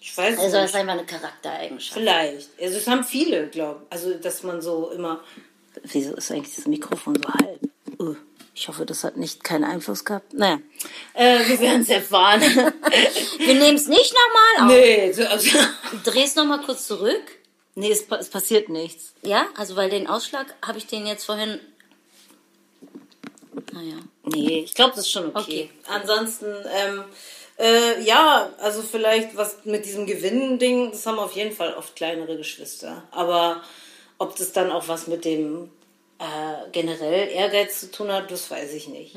[0.00, 0.64] Ich weiß Also das nicht.
[0.70, 1.98] ist einfach eine Charaktereigenschaft.
[1.98, 2.48] Vielleicht.
[2.60, 3.92] Also es haben viele, glaube ich.
[3.92, 5.20] Also, dass man so immer...
[5.82, 7.60] Wieso ist eigentlich das Mikrofon so halb?
[7.98, 8.14] Uh,
[8.54, 10.32] ich hoffe, das hat nicht keinen Einfluss gehabt.
[10.32, 10.58] Naja,
[11.14, 12.40] äh, wir werden es erfahren.
[13.38, 14.76] Wir nehmen es nicht nochmal auf.
[14.76, 15.58] nee, so, also,
[16.04, 17.22] Dreh's nochmal kurz zurück.
[17.74, 19.14] Nee es, es passiert nichts.
[19.22, 21.60] Ja, also weil den Ausschlag habe ich den jetzt vorhin.
[23.72, 23.96] Naja.
[24.24, 25.38] Nee, ich glaube, das ist schon okay.
[25.40, 25.70] Okay.
[25.88, 27.04] Ansonsten, ähm,
[27.56, 32.36] Äh, ja, also vielleicht was mit diesem Gewinnen-Ding, das haben auf jeden Fall oft kleinere
[32.36, 33.04] Geschwister.
[33.12, 33.62] Aber
[34.18, 35.70] ob das dann auch was mit dem
[36.18, 39.14] äh, generell Ehrgeiz zu tun hat, das weiß ich nicht.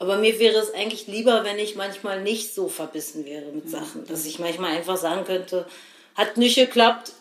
[0.00, 4.04] Aber mir wäre es eigentlich lieber, wenn ich manchmal nicht so verbissen wäre mit Sachen.
[4.08, 5.64] Dass ich manchmal einfach sagen könnte,
[6.16, 7.12] hat nicht geklappt.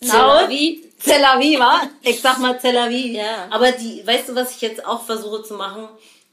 [0.00, 0.84] Zelavi.
[0.98, 1.82] Zelavi, wa?
[2.02, 3.16] Ich sag mal Zelavi.
[3.16, 3.48] Ja.
[3.50, 5.88] Aber die, weißt du, was ich jetzt auch versuche zu machen?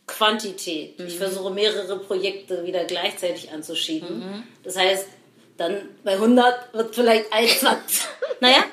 [0.07, 0.99] Quantität.
[0.99, 1.07] Mhm.
[1.07, 4.19] Ich versuche mehrere Projekte wieder gleichzeitig anzuschieben.
[4.19, 4.43] Mhm.
[4.63, 5.07] Das heißt,
[5.57, 8.01] dann bei 100 wird vielleicht 21.
[8.39, 8.63] naja,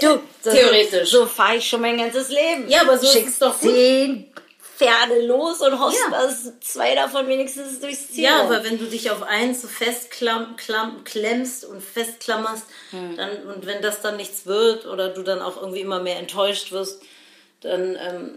[0.00, 1.10] Du, so, Theoretisch.
[1.10, 2.68] So fahre ich schon mein ganzes Leben.
[2.68, 3.70] Ja, aber so ist Schickst es doch gut.
[3.72, 4.30] zehn
[4.76, 6.22] Pferde los und hoffst, Ja.
[6.22, 11.64] dass zwei davon wenigstens durchs Ziel Ja, aber wenn du dich auf eins so festklemmst
[11.64, 13.16] und festklammerst, Hm.
[13.16, 16.72] dann, und wenn das dann nichts wird oder du dann auch irgendwie immer mehr enttäuscht
[16.72, 17.00] wirst,
[17.62, 18.34] dann, ähm,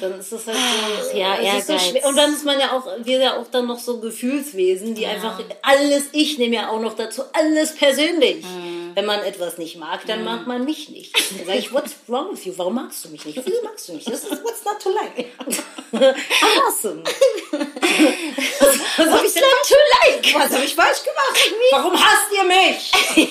[0.00, 1.10] dann ist es halt so.
[1.10, 1.88] Ach, ja, ist so Ehrgeiz.
[1.90, 2.06] schwer.
[2.06, 5.38] Und dann ist man ja auch, wir ja auch dann noch so Gefühlswesen, die einfach
[5.62, 8.42] alles, ich nehme ja auch noch dazu, alles persönlich.
[8.44, 8.79] Hm.
[8.94, 11.14] Wenn man etwas nicht mag, dann mag man mich nicht.
[11.38, 12.52] Dann sage ich, what's wrong with you?
[12.56, 13.40] Warum magst du mich nicht?
[13.44, 14.04] Wieso magst du mich?
[14.04, 15.26] Das ist what's not to like.
[16.66, 17.02] awesome.
[17.52, 20.34] Was habe ich denn not to like?
[20.34, 21.50] was habe ich falsch gemacht?
[21.72, 22.92] Warum hasst ihr mich?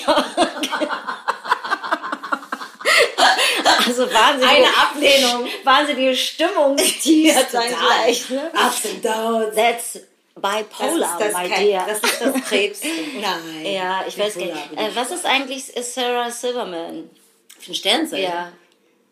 [3.86, 5.48] Also wahnsinnige, Eine Ablehnung.
[5.64, 8.30] wahnsinnige Stimmungstief Ja, gleich.
[8.30, 8.50] Ne?
[8.54, 9.54] Ups and downs.
[9.54, 9.98] That's
[10.40, 11.86] bipolar, my Ke- dear.
[11.86, 12.80] das ist das Krebs.
[13.20, 13.66] Nein.
[13.72, 14.70] ja, ich weiß gar Bipolar nicht.
[14.70, 17.10] bin Äh, was ist eigentlich ist Sarah Silverman?
[17.58, 18.24] Für ein Sternzeichen?
[18.24, 18.52] Ja,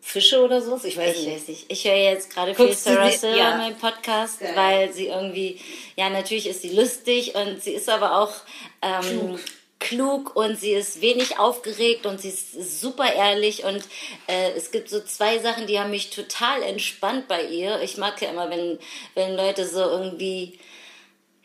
[0.01, 0.85] Fische oder sowas?
[0.85, 1.35] Ich weiß ich nicht.
[1.37, 1.65] weiß nicht.
[1.69, 3.77] Ich höre jetzt gerade viel Sarah Silverman ja.
[3.79, 4.53] Podcast, Geil.
[4.57, 5.61] weil sie irgendwie,
[5.97, 8.33] ja, natürlich ist sie lustig und sie ist aber auch
[8.81, 9.39] ähm,
[9.79, 10.35] klug.
[10.35, 13.85] und sie ist wenig aufgeregt und sie ist super ehrlich und
[14.29, 17.81] äh, es gibt so zwei Sachen, die haben mich total entspannt bei ihr.
[17.83, 18.79] Ich mag ja immer, wenn,
[19.15, 20.59] wenn Leute so irgendwie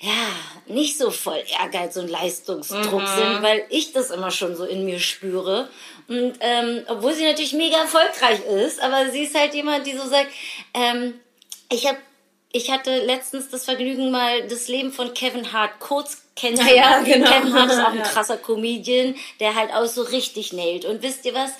[0.04, 4.84] ja, nicht so voll Ehrgeiz und Leistungsdruck sind, weil ich das immer schon so in
[4.84, 5.70] mir spüre.
[6.10, 10.06] Und ähm, obwohl sie natürlich mega erfolgreich ist, aber sie ist halt jemand, die so
[10.06, 10.28] sagt,
[10.74, 11.14] ähm,
[11.72, 11.98] ich habe
[12.56, 17.06] ich hatte letztens das Vergnügen, mal das Leben von Kevin Hart kurz kennenzulernen.
[17.08, 17.32] Ja, genau.
[17.32, 18.04] Kevin Hart ist auch ein Ja.
[18.04, 20.86] krasser Comedian, der halt auch so richtig nailt.
[20.86, 21.52] Und wisst ihr was?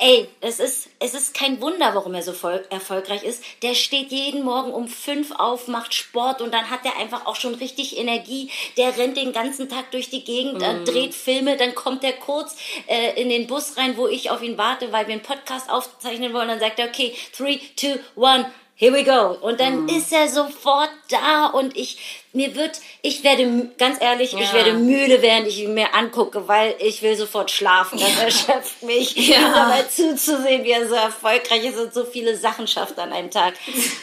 [0.00, 3.42] Ey, es ist, es ist kein Wunder, warum er so voll, erfolgreich ist.
[3.62, 7.34] Der steht jeden Morgen um fünf auf, macht Sport und dann hat er einfach auch
[7.34, 8.48] schon richtig Energie.
[8.76, 12.54] Der rennt den ganzen Tag durch die Gegend, äh, dreht Filme, dann kommt er kurz
[12.86, 16.32] äh, in den Bus rein, wo ich auf ihn warte, weil wir einen Podcast aufzeichnen
[16.32, 16.46] wollen.
[16.46, 19.36] Dann sagt er, okay, three, two, one, here we go.
[19.44, 21.98] Und dann ist er sofort da und ich,
[22.32, 24.52] mir wird, ich werde, ganz ehrlich, ich Ja.
[24.52, 27.98] werde müde, während ich ihn mir angucke, weil ich will sofort schlafen.
[27.98, 29.50] Das erschöpft mich, Ja.
[29.54, 33.54] dabei zuzusehen, wie er so erfolgreich ist und so viele Sachen schafft an einem Tag.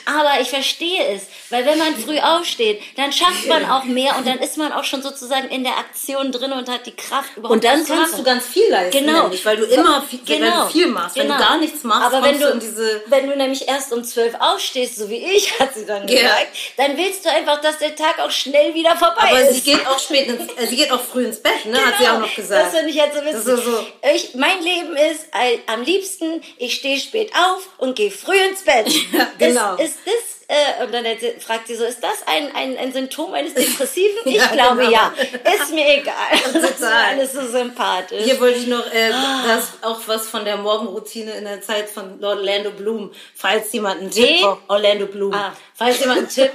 [0.05, 4.25] Aber ich verstehe es, weil wenn man früh aufsteht, dann schafft man auch mehr und
[4.27, 7.53] dann ist man auch schon sozusagen in der Aktion drin und hat die Kraft überhaupt
[7.55, 9.23] Und dann kannst du ganz viel leisten, Genau.
[9.23, 10.63] nämlich, weil du immer viel, wenn Genau.
[10.65, 11.15] du viel machst.
[11.15, 11.38] Wenn Genau.
[11.38, 13.03] du gar nichts machst, aber wenn du, in diese...
[13.07, 16.21] wenn du nämlich erst um zwölf aufstehst, so wie ich, hat sie dann Ja.
[16.21, 19.54] gesagt, dann willst du einfach, dass der Tag auch schnell wieder vorbei Aber ist.
[19.56, 21.78] sie geht auch spät ins, äh, sie geht auch früh ins Bett, ne?
[21.78, 22.49] Hat sie auch noch gesagt.
[22.49, 22.63] Genau.
[22.71, 23.65] Das finde ich halt so witzig.
[23.65, 28.36] So- Ich, mein Leben ist äh, am liebsten, ich stehe spät auf und gehe früh
[28.38, 28.88] ins Bett.
[29.13, 29.75] Ja, genau.
[29.75, 31.06] Ist, ist das, äh, und dann
[31.39, 34.15] fragt sie so, ist das ein, ein, ein Symptom eines Depressiven?
[34.25, 34.91] Ich Ja, glaube genau.
[34.91, 35.13] ja.
[35.60, 36.13] Ist mir egal.
[36.54, 38.23] Das ist alles so sympathisch.
[38.25, 39.43] Hier wollte ich noch äh, Ah.
[39.47, 43.12] das auch was von der Morgenroutine in der Zeit von Orlando Bloom.
[43.36, 44.62] Falls jemand einen Tipp braucht.
[44.67, 45.34] Orlando Bloom.
[45.34, 45.54] Ah.
[45.73, 46.51] Falls jemand einen Tipp.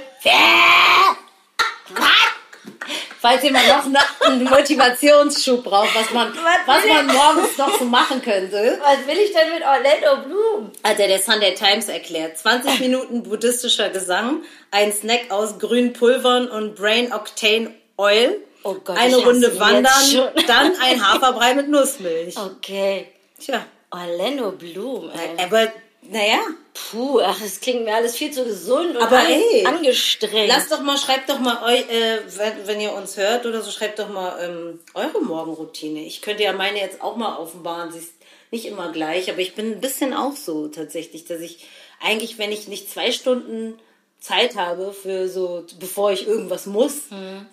[3.19, 7.85] Falls jemand noch eine- einen Motivationsschub braucht, was man, Was was man morgens noch so
[7.85, 8.79] machen könnte.
[8.81, 10.71] Was will ich denn mit Orlando Bloom?
[10.83, 12.37] Hat er der Sunday Times erklärt.
[12.39, 18.97] 20 Minuten buddhistischer Gesang, ein Snack aus grünen Pulvern und Brain Octane Oil, Oh Gott,
[18.97, 22.35] eine Runde Wandern, dann ein Haferbrei mit Nussmilch.
[22.37, 23.07] Okay.
[23.39, 25.43] Tja, Orlando Bloom, ey.
[25.45, 25.71] aber
[26.11, 26.39] naja,
[26.73, 30.47] Puh, ach, das klingt mir alles viel zu gesund und Aber ey, angestrengt.
[30.47, 33.71] lasst doch mal, schreibt doch mal, eu, äh, wenn, wenn ihr uns hört oder so,
[33.71, 36.05] schreibt doch mal ähm, eure Morgenroutine.
[36.05, 37.91] Ich könnte ja meine jetzt auch mal offenbaren.
[37.91, 38.13] Sie ist
[38.51, 41.65] nicht immer gleich, aber ich bin ein bisschen auch so tatsächlich, dass ich
[42.01, 43.77] eigentlich, wenn ich nicht zwei Stunden
[44.21, 47.05] Zeit habe für so, bevor ich irgendwas muss,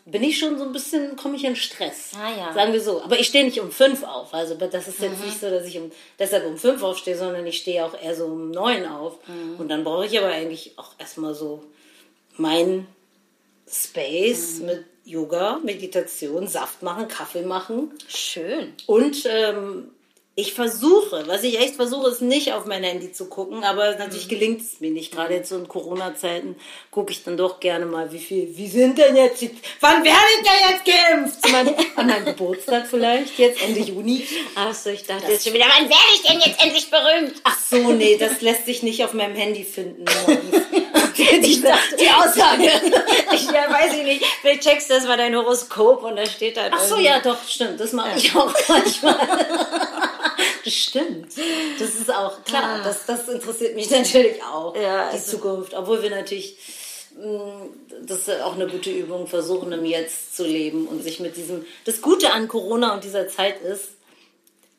[0.04, 2.12] bin ich schon so ein bisschen, komme ich in Stress.
[2.14, 2.52] Ah, ja.
[2.52, 3.02] Sagen wir so.
[3.02, 4.34] Aber ich stehe nicht um fünf auf.
[4.34, 7.56] Also das ist jetzt nicht so, dass ich um, deshalb um fünf aufstehe, sondern ich
[7.56, 9.16] stehe auch eher so um neun auf.
[9.56, 11.64] Und dann brauche ich aber eigentlich auch erstmal so
[12.36, 12.86] mein
[13.66, 17.92] Space mit Yoga, Meditation, Saft machen, Kaffee machen.
[18.08, 18.74] Schön.
[18.86, 19.90] Und ähm,
[20.40, 24.26] Ich versuche, was ich echt versuche, ist nicht auf mein Handy zu gucken, aber natürlich
[24.26, 24.30] Mhm.
[24.30, 25.10] gelingt es mir nicht.
[25.12, 26.54] Gerade jetzt so in Corona-Zeiten
[26.92, 30.16] gucke ich dann doch gerne mal, wie viel, wie sind denn jetzt, die, wann werde
[30.40, 31.42] ich denn jetzt geimpft?
[31.44, 34.24] Zu meinem- An meinem Geburtstag vielleicht, jetzt Ende Juni.
[34.54, 37.34] Achso, ich dachte jetzt schon wieder, wann werde ich denn jetzt endlich berühmt?
[37.42, 40.04] Ach so, nee, das lässt sich nicht auf meinem Handy finden.
[40.24, 40.66] morgens.
[41.42, 42.70] Ich dachte, die Aussage.
[43.34, 44.24] Ich, ja, weiß ich nicht.
[44.40, 47.18] Vielleicht checkst du erst mal dein Horoskop und da steht halt Ach so, irgendwie- ja,
[47.20, 47.80] doch, stimmt.
[47.80, 49.18] Das mache ich auch manchmal.
[50.68, 51.32] Das stimmt.
[51.78, 52.82] Das ist auch klar.
[52.84, 54.76] Das, das interessiert mich natürlich auch.
[54.76, 55.72] Ja, die also- Zukunft.
[55.72, 56.58] Obwohl wir natürlich,
[57.16, 57.66] mh,
[58.02, 61.64] das ist auch eine gute Übung, versuchen im Jetzt zu leben und sich mit diesem.
[61.86, 63.92] Das Gute an Corona und dieser Zeit ist,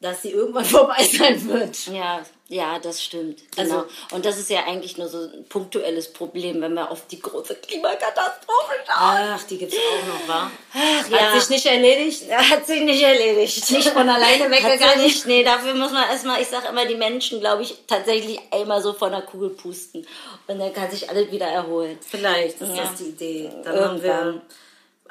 [0.01, 1.87] dass sie irgendwann vorbei sein wird.
[1.87, 3.39] Ja, ja, das stimmt.
[3.55, 3.75] Genau.
[3.77, 7.19] Also- und das ist ja eigentlich nur so ein punktuelles Problem, wenn wir auf die
[7.21, 8.95] große Klimakatastrophe schauen.
[8.97, 10.51] Ach, die gibt's auch noch, wa?
[10.73, 12.23] Ach, Hat sich nicht erledigt?
[12.27, 13.71] Er hat sich nicht erledigt.
[13.71, 15.03] Nicht von alleine weggegangen?
[15.03, 15.25] nicht.
[15.25, 18.93] Nee, dafür muss man erstmal, ich sag immer, die Menschen, glaube ich, tatsächlich einmal so
[18.93, 20.05] von der Kugel pusten.
[20.47, 21.97] Und dann kann sich alles wieder erholen.
[22.05, 22.83] Vielleicht, das Ja.
[22.83, 23.49] ist die Idee.
[23.63, 24.41] Dann haben wir.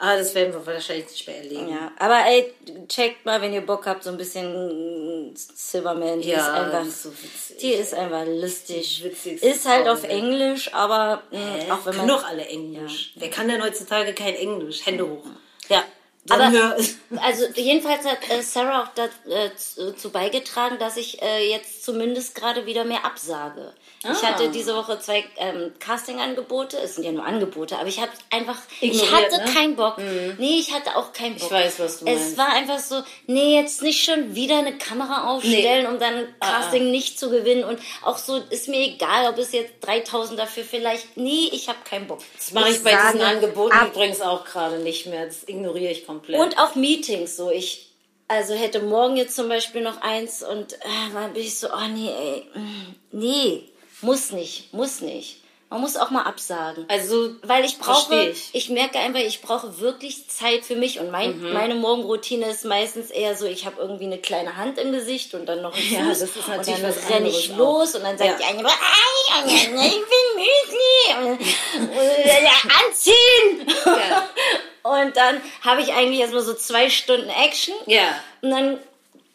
[0.00, 1.68] Ah, das werden wir wahrscheinlich nicht mehr erleben.
[1.70, 2.54] Ja, aber ey,
[2.88, 6.20] checkt mal, wenn ihr Bock habt, so ein bisschen Silverman.
[6.20, 7.56] Die Ja, ist einfach, die ist so witzig.
[7.60, 8.96] Die ist einfach lustig.
[8.98, 10.12] Die witzigste Ist halt Frau auf Welt.
[10.12, 11.70] Englisch, aber mh, Hä?
[11.72, 12.08] auch wenn man.
[12.08, 13.12] doch alle Englisch.
[13.16, 14.86] Wer kann denn heutzutage kein Englisch?
[14.86, 15.24] Hände hoch.
[15.68, 15.82] Ja.
[16.26, 16.76] Dann Aber hör-
[17.22, 22.84] also jedenfalls hat äh, Sarah auch dazu beigetragen, dass ich äh, jetzt zumindest gerade wieder
[22.84, 23.72] mehr absage.
[24.00, 24.28] Ich Ah.
[24.28, 28.56] hatte diese Woche zwei ähm, Casting-Angebote, es sind ja nur Angebote, aber ich habe einfach,
[28.80, 29.52] ich Ignoriert, hatte ne?
[29.52, 29.98] keinen Bock.
[30.38, 31.50] Nee, ich hatte auch keinen Bock.
[31.50, 32.38] weiß, was du Es meinst.
[32.38, 36.90] war einfach so, nee, jetzt nicht schon wieder eine Kamera aufstellen, um dann Ah, Casting
[36.92, 41.16] nicht zu gewinnen und auch so, ist mir egal, ob es jetzt 3000 dafür vielleicht,
[41.16, 42.20] nee, ich habe keinen Bock.
[42.36, 43.88] Das mache ich bei diesen Angeboten ab.
[43.94, 45.26] übrigens auch gerade nicht mehr.
[45.26, 46.40] Das ignoriere ich komplett.
[46.40, 47.88] Und auch Meetings, so ich,
[48.28, 50.78] also hätte morgen jetzt zum Beispiel noch eins und äh,
[51.12, 53.64] dann bin ich so, oh nee, ey, mm, nee,
[54.00, 55.36] muss nicht, muss nicht.
[55.70, 56.86] Man muss auch mal absagen.
[56.88, 58.48] also, Weil ich brauche, ich.
[58.54, 58.70] ich.
[58.70, 61.52] merke einfach, ich brauche wirklich Zeit für mich und mein, Mhm.
[61.52, 65.44] meine Morgenroutine ist meistens eher so, ich habe irgendwie eine kleine Hand im Gesicht und
[65.44, 68.02] dann noch Fuß Ja, das ist natürlich und dann was renne ich anderes los und
[68.02, 68.36] dann sagt Ja.
[68.38, 68.72] die eine, "Ei,
[69.46, 69.68] ich
[71.18, 72.50] und, und, ja,
[72.86, 73.66] anziehen.
[73.84, 74.28] Ja.
[74.84, 77.74] Und dann habe ich eigentlich erstmal so zwei Stunden Action.
[77.86, 78.18] Ja.
[78.40, 78.78] Und dann,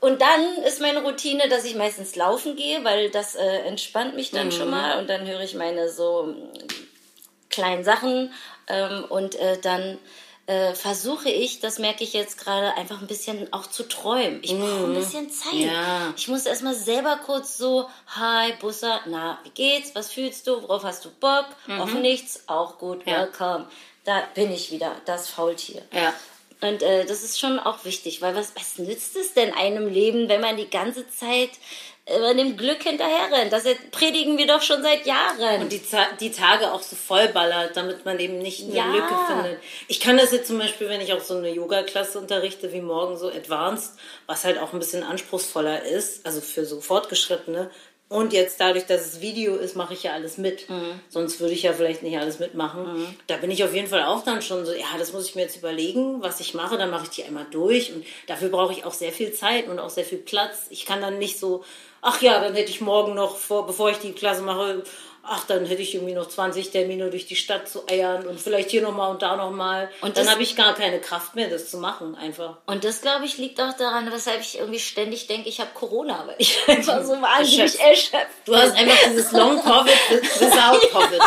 [0.03, 4.31] und dann ist meine Routine, dass ich meistens laufen gehe, weil das äh, entspannt mich
[4.31, 4.99] dann schon mal.
[4.99, 6.51] Und dann höre ich meine so mm,
[7.49, 8.33] kleinen Sachen.
[8.67, 9.97] Ähm, und äh, dann
[10.45, 14.39] äh, versuche ich, das merke ich jetzt gerade, einfach ein bisschen auch zu träumen.
[14.43, 15.53] Ich brauche ein bisschen Zeit.
[15.53, 16.13] Ja.
[16.17, 19.95] Ich muss erstmal selber kurz so, hi, Busser, na, wie geht's?
[19.95, 20.61] Was fühlst du?
[20.63, 21.45] Worauf hast du Bock?
[21.79, 22.43] Auf nichts?
[22.47, 23.19] Auch gut, Ja.
[23.19, 23.67] welcome.
[24.03, 25.81] Da bin ich wieder, das Faultier.
[25.93, 26.13] Ja.
[26.63, 30.30] Und äh, das ist schon auch wichtig, weil was, was nützt es denn einem Leben,
[30.30, 31.49] wenn man die ganze Zeit
[32.06, 33.52] immer dem Glück hinterher rennt?
[33.52, 35.62] Das predigen wir doch schon seit Jahren.
[35.63, 35.82] Und die,
[36.21, 38.86] die Tage auch so vollballert, damit man eben nicht eine Ja.
[38.93, 39.60] Lücke findet.
[39.89, 43.17] Ich kann das jetzt zum Beispiel, wenn ich auch so eine Yoga-Klasse unterrichte, wie morgen
[43.17, 43.91] so Advanced,
[44.26, 47.69] was halt auch ein bisschen anspruchsvoller ist, also für so Fortgeschrittene.
[48.09, 50.67] Und jetzt dadurch, dass es Video ist, mache ich ja alles mit.
[51.09, 52.85] Sonst würde ich ja vielleicht nicht alles mitmachen.
[53.25, 55.41] Da bin ich auf jeden Fall auch dann schon so, ja, das muss ich mir
[55.41, 56.77] jetzt überlegen, was ich mache.
[56.77, 57.91] Dann mache ich die einmal durch.
[57.91, 60.67] Und dafür brauche ich auch sehr viel Zeit und auch sehr viel Platz.
[60.69, 61.63] Ich kann dann nicht so,
[62.01, 64.83] ach ja, dann hätte ich morgen noch, vor, bevor ich die Klasse mache,
[65.25, 68.71] ach, dann hätte ich irgendwie noch 20 Termine durch die Stadt zu eiern und vielleicht
[68.71, 69.89] hier nochmal und da nochmal.
[70.01, 72.57] Und dann das- habe ich gar keine Kraft mehr, das zu machen, einfach.
[72.65, 76.23] Und das, glaube ich, liegt auch daran, weshalb ich irgendwie ständig denke, ich habe Corona,
[76.27, 78.13] weil ich einfach so wahnsinnig Erschöpft.
[78.13, 81.21] erschöpft Du hast einfach dieses Long-Covid without Covid.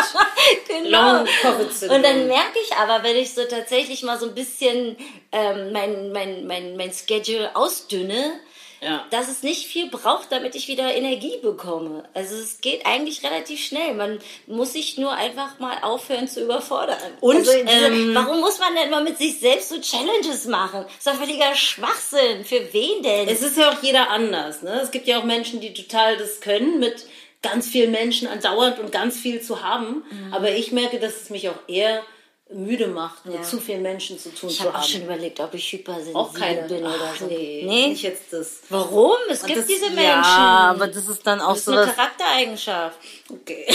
[0.67, 0.89] Genau.
[1.13, 1.97] Long-Covid-Syndrom.
[1.97, 4.95] Und dann merke ich aber, wenn ich so tatsächlich mal so ein bisschen
[5.31, 8.39] ähm, mein, mein, mein, mein Schedule ausdünne,
[8.79, 9.05] Ja.
[9.09, 12.03] dass es nicht viel braucht, damit ich wieder Energie bekomme.
[12.13, 13.95] Also es geht eigentlich relativ schnell.
[13.95, 16.97] Man muss sich nur einfach mal aufhören zu überfordern.
[17.19, 20.85] Und, also ähm, warum muss man denn immer mit sich selbst so Challenges machen?
[20.85, 22.45] Das ist doch völliger Schwachsinn.
[22.45, 23.27] Für wen denn?
[23.27, 24.61] Es ist ja auch jeder anders.
[24.61, 24.79] Ne?
[24.81, 27.05] Es gibt ja auch Menschen, die total das können, mit
[27.41, 30.03] ganz vielen Menschen andauernd und ganz viel zu haben.
[30.09, 30.33] Mhm.
[30.33, 32.03] Aber ich merke, dass es mich auch eher
[32.49, 34.87] müde macht, mit zu vielen Menschen zu tun ich zu habe auch haben.
[34.87, 36.61] schon überlegt, ob ich hypersensibel auch keine.
[36.63, 37.25] bin oder Ach, so.
[37.27, 37.87] nee, Nee?
[37.89, 38.61] nicht jetzt das.
[38.69, 39.17] Warum?
[39.29, 40.03] Es Und gibt das- diese Menschen.
[40.03, 41.91] Ja, aber das ist dann auch das ist so eine.
[41.91, 42.97] Charaktereigenschaft.
[43.29, 43.65] Okay.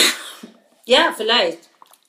[0.87, 1.59] ja, vielleicht.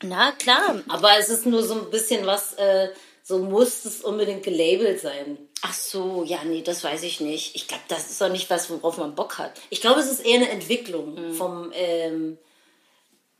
[0.03, 0.81] Na klar.
[0.87, 2.89] Aber es ist nur so ein bisschen was, äh,
[3.23, 5.37] so muss es unbedingt gelabelt sein.
[5.61, 7.55] Ach so, ja, nee, das weiß ich nicht.
[7.55, 9.53] Ich glaube, das ist doch nicht was, worauf man Bock hat.
[9.69, 11.33] Ich glaube, es ist eher eine Entwicklung Mhm.
[11.35, 12.37] vom, ähm,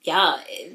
[0.04, 0.72] ja, äh,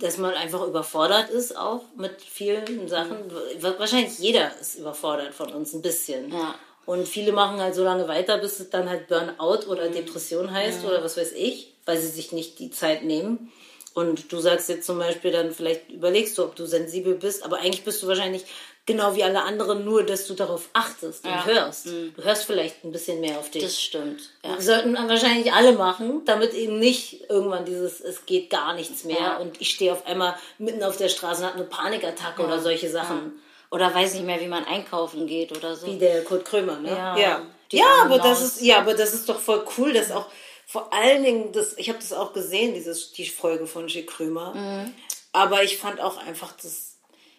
[0.00, 3.26] dass man einfach überfordert ist auch mit vielen Sachen.
[3.26, 3.78] Mhm.
[3.78, 6.32] Wahrscheinlich jeder ist überfordert von uns ein bisschen.
[6.32, 6.54] Ja.
[6.84, 10.84] Und viele machen halt so lange weiter, bis es dann halt Burnout oder Depression heißt
[10.84, 13.52] oder was weiß ich, weil sie sich nicht die Zeit nehmen.
[13.92, 17.58] Und du sagst jetzt zum Beispiel dann, vielleicht überlegst du, ob du sensibel bist, aber
[17.58, 18.44] eigentlich bist du wahrscheinlich
[18.86, 21.44] genau wie alle anderen, nur dass du darauf achtest und Ja.
[21.44, 21.86] hörst.
[21.86, 23.62] Du hörst vielleicht ein bisschen mehr auf dich.
[23.64, 24.30] Das stimmt.
[24.44, 24.54] Ja.
[24.56, 29.16] Das sollten wahrscheinlich alle machen, damit eben nicht irgendwann dieses, es geht gar nichts mehr
[29.20, 29.36] Ja.
[29.38, 32.88] und ich stehe auf einmal mitten auf der Straße und habe eine Panikattacke oder solche
[32.88, 33.42] Sachen.
[33.72, 35.88] Oder weiß nicht mehr, wie man einkaufen geht oder so.
[35.88, 36.90] Wie der Kurt Krömer, ne?
[36.90, 37.16] Ja.
[37.18, 37.42] ja.
[37.72, 40.26] Ja, aber das ist, ja, aber das ist doch voll cool, dass auch
[40.68, 44.04] vor allen Dingen, das, ich habe das auch gesehen, dieses, die Folge von G.
[44.04, 44.54] Krömer.
[44.54, 44.94] Mhm.
[45.32, 46.95] Aber ich fand auch einfach das,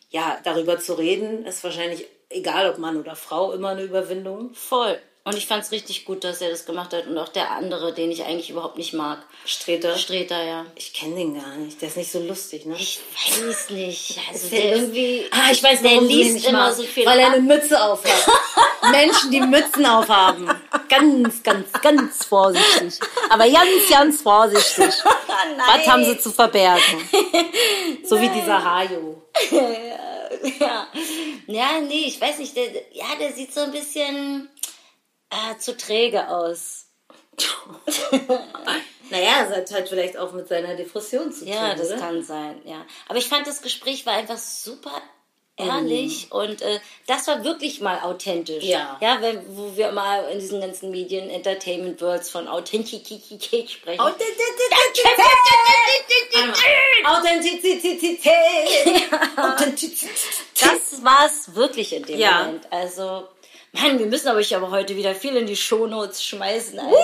[0.09, 4.53] ja, darüber zu reden, ist wahrscheinlich egal, ob Mann oder Frau, immer eine Überwindung.
[4.53, 4.99] Voll.
[5.27, 7.05] Und ich fand es richtig gut, dass er das gemacht hat.
[7.05, 9.19] Und auch der andere, den ich eigentlich überhaupt nicht mag.
[9.43, 9.97] Streter.
[9.97, 10.65] Streter, ja.
[10.75, 11.81] Ich kenne den gar nicht.
[11.81, 12.77] Der ist nicht so lustig, ne?
[12.79, 14.17] Ich weiß nicht.
[14.31, 15.25] Also der der irgendwie.
[15.31, 16.77] Ah, ich weiß, der warum ihn liest immer magst.
[16.77, 17.05] so viel.
[17.05, 18.25] Weil er eine Mütze aufhat.
[18.89, 20.49] Menschen, die Mützen aufhaben.
[20.87, 22.97] Ganz, ganz, ganz vorsichtig.
[23.29, 24.85] Aber ganz, ganz vorsichtig.
[25.57, 27.09] Was haben sie zu verbergen?
[28.05, 29.23] So wie dieser Hajo.
[30.59, 30.87] ja.
[31.47, 32.55] ja, nee, ich weiß nicht.
[32.55, 34.49] Der, ja, der sieht so ein bisschen
[35.29, 36.85] äh, zu träge aus.
[39.09, 41.53] Naja, es hat halt vielleicht auch mit seiner Depression zu tun.
[41.53, 41.97] Ja, das oder?
[41.97, 42.85] kann sein, ja.
[43.07, 45.01] Aber ich fand das Gespräch war einfach super
[45.57, 48.63] ehrlich und äh, das war wirklich mal authentisch.
[48.63, 48.97] Ja.
[49.01, 53.99] Ja, wenn, wo wir mal in diesen ganzen Medien, Entertainment Worlds von Authentizität sprechen.
[53.99, 55.05] Authentizität.
[59.37, 60.09] Authentizität.
[60.61, 62.43] Das war's wirklich in dem Ja.
[62.43, 62.71] Moment.
[62.71, 63.27] Also,
[63.73, 66.79] Mann, wir müssen aber ich aber heute wieder viel in die Shownotes schmeißen.
[66.79, 66.95] Also,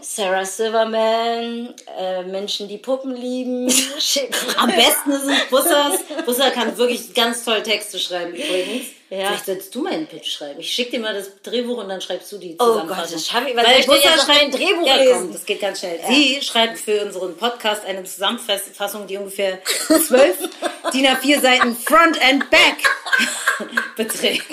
[0.00, 3.66] Sarah Silverman, äh, Menschen, die Puppen lieben.
[4.56, 6.00] Am besten ist es Bussers.
[6.24, 8.86] Busser kann wirklich ganz toll Texte schreiben übrigens.
[9.14, 9.26] Ja.
[9.26, 10.58] Vielleicht sollst du mal einen Pitch schreiben.
[10.60, 13.04] Ich schicke dir mal das Drehbuch und dann schreibst du die Oh Zusammenfassung.
[13.04, 15.12] Gott, das schaffe ich- was soll ich jetzt noch kein Drehbuch ja, lesen?
[15.20, 16.00] Komm, das geht ganz schnell.
[16.08, 19.58] Sie schreibt für unseren Podcast eine Zusammenfassung, die ungefähr
[20.06, 20.38] zwölf
[20.94, 22.76] DIN A4 Seiten Front and Back
[23.96, 24.46] beträgt.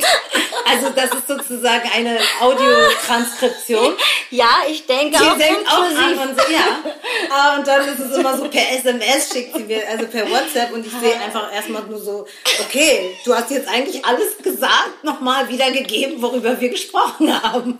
[0.65, 3.93] Also das ist sozusagen eine Audiotranskription.
[4.29, 6.83] Ja, ich denke Die auch denkt auch an und so, ja.
[7.31, 10.71] Ah, Und dann ist es immer so per SMS schickt sie mir, also per WhatsApp
[10.73, 12.27] und ich sehe einfach erstmal nur so,
[12.61, 14.48] okay, du hast jetzt eigentlich alles gesagt,
[15.03, 17.77] nochmal wiedergegeben, worüber wir gesprochen haben.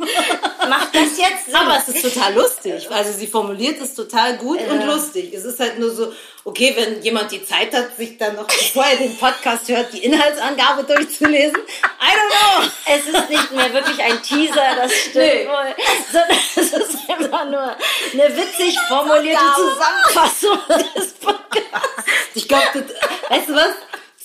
[0.69, 1.55] Macht das jetzt Sinn?
[1.55, 2.89] Aber es ist total lustig.
[2.91, 5.33] Also sie formuliert es total gut und lustig.
[5.33, 6.13] Es ist halt nur so,
[6.43, 10.03] okay, wenn jemand die Zeit hat, sich dann noch, bevor er den Podcast hört, die
[10.03, 11.57] Inhaltsangabe durchzulesen.
[11.57, 12.69] I don't know.
[12.85, 15.47] Es ist nicht mehr wirklich ein Teaser, das stimmt Nee.
[15.47, 15.75] wohl,
[16.11, 17.75] sondern es ist einfach nur
[18.13, 19.39] eine witzig formulierte.
[19.55, 20.59] Zusammenfassung
[20.95, 22.03] des Podcasts.
[22.35, 22.85] Ich glaube,
[23.29, 23.73] weißt du was?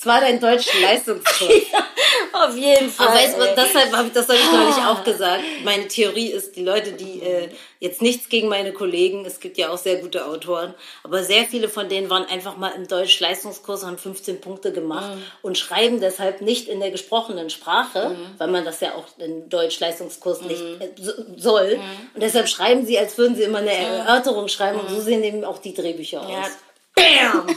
[0.04, 1.50] Es war dein Deutsch-Leistungskurs.
[2.34, 3.06] Auf jeden Fall.
[3.06, 5.42] Aber weißt du, was, deshalb habe ich das habe ich neulich auch gesagt.
[5.64, 7.48] Meine Theorie ist, die Leute, die äh,
[7.80, 10.74] jetzt nichts gegen meine Kollegen, es gibt ja auch sehr gute Autoren,
[11.04, 15.56] aber sehr viele von denen waren einfach mal im Deutsch-Leistungskurs, haben 15 Punkte gemacht und
[15.56, 20.60] schreiben deshalb nicht in der gesprochenen Sprache, weil man das ja auch im Deutsch-Leistungskurs nicht
[20.60, 21.78] äh, so, soll.
[22.12, 25.44] Und deshalb schreiben sie, als würden sie immer eine Erörterung schreiben und so sehen eben
[25.44, 26.50] auch die Drehbücher aus.
[26.98, 27.44] Ja.
[27.46, 27.56] Bam!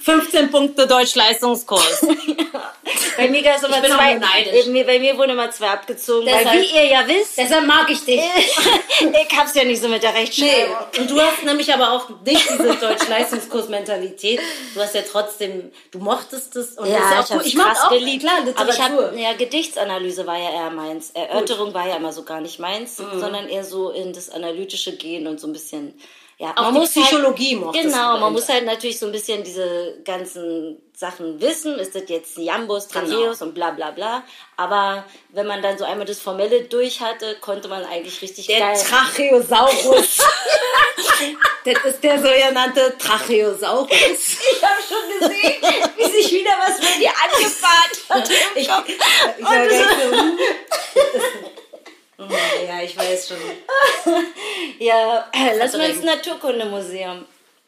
[0.00, 2.06] 15 Punkte Deutsch-Leistungskurs.
[3.16, 4.66] bei mir gab's immer bin auch zwei, neidisch.
[4.68, 7.90] äh, bei mir wurden immer zwei abgezogen, weil Deshalb- wie ihr ja wisst, Deshalb mag
[7.90, 8.20] ich dich.
[9.00, 10.76] ich hab's ja nicht so mit der Nee, Rechtschreibung.
[10.98, 14.40] und du hast nämlich aber auch nicht diese Deutsch-Leistungskurs-Mentalität.
[14.74, 17.42] Du hast ja trotzdem, du mochtest es und das ist ja auch ich cool.
[17.46, 18.22] Ich krass auch, geliebt.
[18.22, 19.06] klar, aber ich Literatur.
[19.06, 21.10] habe ja Gedichtsanalyse war ja eher meins.
[21.10, 23.18] Erörterung war ja immer so gar nicht meins, Mhm.
[23.18, 25.98] sondern eher so in das analytische gehen und so ein bisschen
[26.38, 30.76] ja, Auch die Psychologie mochtest Genau, man muss halt natürlich so ein bisschen diese ganzen
[30.94, 31.78] Sachen wissen.
[31.78, 33.06] Ist das jetzt ein Jambus, Genau.
[33.06, 34.22] Tracheus und bla bla bla.
[34.58, 38.58] Aber wenn man dann so einmal das Formelle durch hatte, konnte man eigentlich richtig der
[38.58, 38.76] geil.
[38.86, 40.18] Tracheosaurus.
[41.64, 43.90] das ist der sogenannte Tracheosaurus.
[43.90, 45.62] ich habe schon gesehen,
[45.96, 48.30] wie sich wieder was mit dir angebahnt hat.
[48.54, 50.38] Ich, ich war gleich so, hm.
[52.18, 53.36] Ja, ich weiß schon.
[54.78, 57.24] Ja, lass mal ins Naturkundemuseum.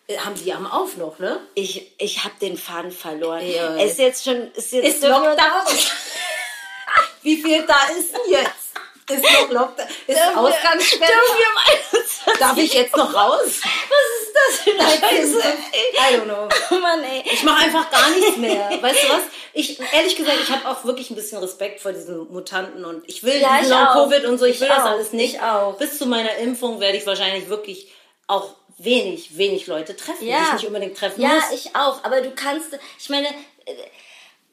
[0.06, 1.40] Äh, Haben die am auf noch, ne?
[1.54, 3.46] Ich, ich habe den Faden verloren.
[3.46, 3.76] Ja.
[3.76, 4.52] Es ist jetzt schon.
[4.52, 5.36] Ist jetzt Ist Lockdown.
[7.22, 8.72] Wie viel da ist denn jetzt?
[9.08, 9.86] Ist noch Lockdown?
[10.06, 11.10] Ist Ausgangssperre?
[11.10, 12.38] Wir am 21.
[12.38, 13.40] Darf ich jetzt noch raus?
[13.62, 15.38] Was ist das für eine Scheiße?
[15.40, 16.48] I don't know.
[16.70, 17.22] Oh Mann, ey.
[17.24, 18.70] Ich mache einfach gar nichts mehr.
[18.80, 19.22] Weißt du was?
[19.54, 23.22] Ich, ehrlich gesagt, ich habe auch wirklich ein bisschen Respekt vor diesen Mutanten und ich
[23.24, 23.60] will Ja.
[23.62, 24.90] Long-Covid und so, ich, Ich will das auch.
[24.90, 25.34] alles nicht.
[25.34, 25.76] Ich auch.
[25.78, 27.90] Bis zu meiner Impfung werde ich wahrscheinlich wirklich
[28.26, 31.50] auch wenig, wenig Leute treffen, die ich nicht unbedingt treffen ja, muss.
[31.52, 32.04] ich auch.
[32.04, 33.74] Aber du kannst, ich meine, äh,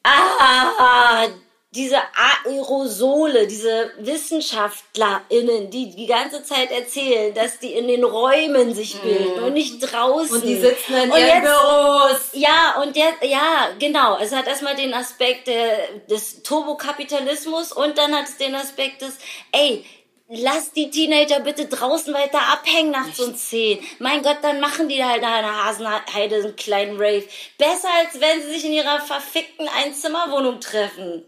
[0.04, 1.28] ah,
[1.76, 1.98] diese
[2.46, 9.44] Aerosole, diese WissenschaftlerInnen, die die ganze Zeit erzählen, dass die in den Räumen sich bilden
[9.44, 10.36] und nicht draußen.
[10.38, 12.20] Und die sitzen in Und ihren jetzt- Büros.
[12.34, 14.18] Ja, und der, ja, genau.
[14.18, 19.14] Es hat erstmal den Aspekt der, des Turbokapitalismus und dann hat es den Aspekt des,
[19.52, 19.86] ey,
[20.30, 23.80] lass die Teenager bitte draußen weiter abhängen nachts um 10.
[24.00, 27.24] Mein Gott, dann machen die halt nach einer Hasenheide einen kleinen Rave.
[27.58, 31.24] Besser als wenn sie sich in ihrer verfickten Einzimmerwohnung treffen.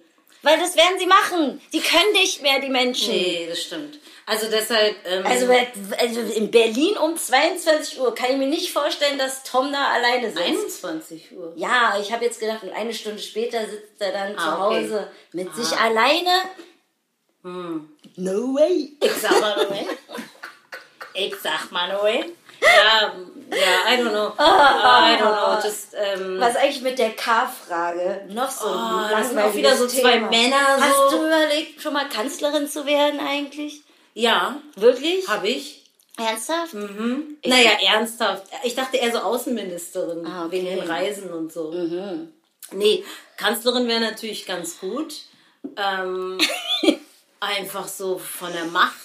[0.48, 1.62] Weil das werden sie machen.
[1.74, 3.12] Die können nicht mehr, die Menschen.
[3.14, 4.00] Nee, das stimmt.
[4.26, 4.96] Also deshalb.
[5.06, 5.46] Ähm, Also,
[5.98, 10.28] also in Berlin um 22 Uhr kann ich mir nicht vorstellen, dass Tom da alleine
[10.28, 10.40] sitzt.
[10.86, 11.52] 21 Uhr.
[11.58, 14.84] Ja, ich habe jetzt gedacht, und eine Stunde später sitzt er dann zu Ah, okay.
[14.84, 16.32] Hause mit sich alleine.
[17.44, 18.94] No way.
[19.02, 19.76] Ich sag mal nur,
[21.14, 22.26] Ich sag mal nur,
[22.62, 23.14] Ja,
[23.50, 24.34] ja, I don't know.
[24.38, 25.64] I don't know.
[25.64, 28.26] Just, ähm, Was eigentlich mit der K-Frage?
[28.30, 30.30] Noch so Oh, das sind auch wieder so zwei Thema.
[30.30, 31.18] Männer Hast so.
[31.18, 33.82] du überlegt, schon mal Kanzlerin zu werden eigentlich?
[34.14, 35.28] ja, Wirklich?
[35.28, 35.84] habe ich.
[36.18, 36.74] Ernsthaft?
[36.74, 38.44] Naja, ernsthaft.
[38.64, 40.62] Ich dachte eher so Außenministerin, Ah, okay.
[40.62, 40.66] Mhm.
[40.66, 41.72] wegen den Reisen und so.
[42.72, 43.06] Nee,
[43.38, 45.14] Kanzlerin wäre natürlich ganz gut.
[45.78, 46.40] Ähm,
[47.40, 48.96] einfach so von der Macht.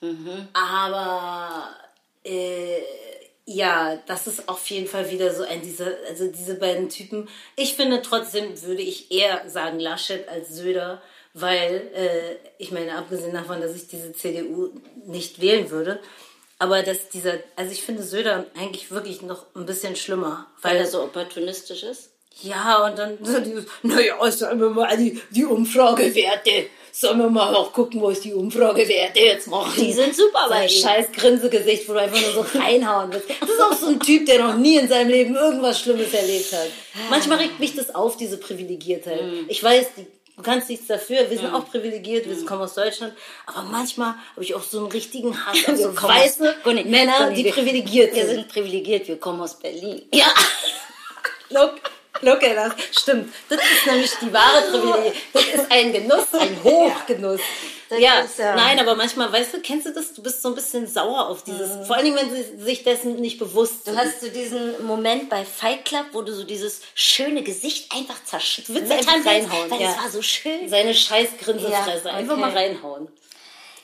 [0.00, 0.48] Mhm.
[0.52, 1.68] Aber
[2.26, 2.82] äh,
[3.48, 7.28] ja, das ist auf jeden Fall wieder so ein dieser, also diese beiden Typen.
[7.54, 11.00] Ich finde trotzdem würde ich eher sagen Laschet als Söder,
[11.32, 14.70] weil äh, ich meine, abgesehen davon, dass ich diese CDU
[15.06, 16.00] nicht wählen würde,
[16.58, 20.80] aber dass dieser, also ich finde Söder eigentlich wirklich noch ein bisschen schlimmer, Weil weil
[20.80, 22.15] er so opportunistisch ist?
[22.42, 27.54] Ja, und dann so dieses, naja, sollen wir mal die, die Umfragewerte, sollen wir mal
[27.54, 29.72] auch gucken, wo ist die Umfragewerte jetzt machen.
[29.78, 33.28] Die sind super so ein scheiß Grinsegesicht, wo du einfach nur so reinhauen willst.
[33.40, 36.52] Das ist auch so ein Typ, der noch nie in seinem Leben irgendwas Schlimmes erlebt
[36.52, 36.68] hat.
[37.10, 39.22] Manchmal regt mich das auf, diese Privilegiertheit.
[39.22, 39.44] Mhm.
[39.48, 40.06] Ich weiß, die,
[40.36, 43.14] du kannst nichts dafür, wir sind auch privilegiert, wir kommen aus Deutschland,
[43.46, 47.14] aber manchmal habe ich auch so einen richtigen Hass auf so aus- weiße Conny, Männer,
[47.18, 48.34] Conny, die wir- privilegiert Wir sind.
[48.36, 50.02] sind privilegiert, wir kommen aus Berlin.
[50.14, 50.26] Ja,
[51.50, 51.74] look,
[52.22, 52.72] look at us.
[53.00, 55.14] Stimmt, das ist nämlich die wahre Privileg.
[55.32, 57.40] Das ist ein Genuss, ein Hochgenuss.
[57.88, 60.12] Das Ja, ist, ja- nein, aber manchmal, weißt du, kennst du das?
[60.12, 63.16] Du bist so ein bisschen sauer auf dieses, vor allen Dingen, wenn sie sich dessen
[63.20, 64.00] nicht bewusst Du sind.
[64.00, 68.66] hast so diesen Moment bei Fight Club, wo du so dieses schöne Gesicht einfach zerschnitt
[68.70, 69.92] willst einfach reinhauen, weil ja.
[69.92, 70.68] es war so schön.
[70.68, 72.08] seine scheiß Grinsefresse.
[72.08, 72.40] Ja, Einfach okay.
[72.40, 73.06] mal reinhauen.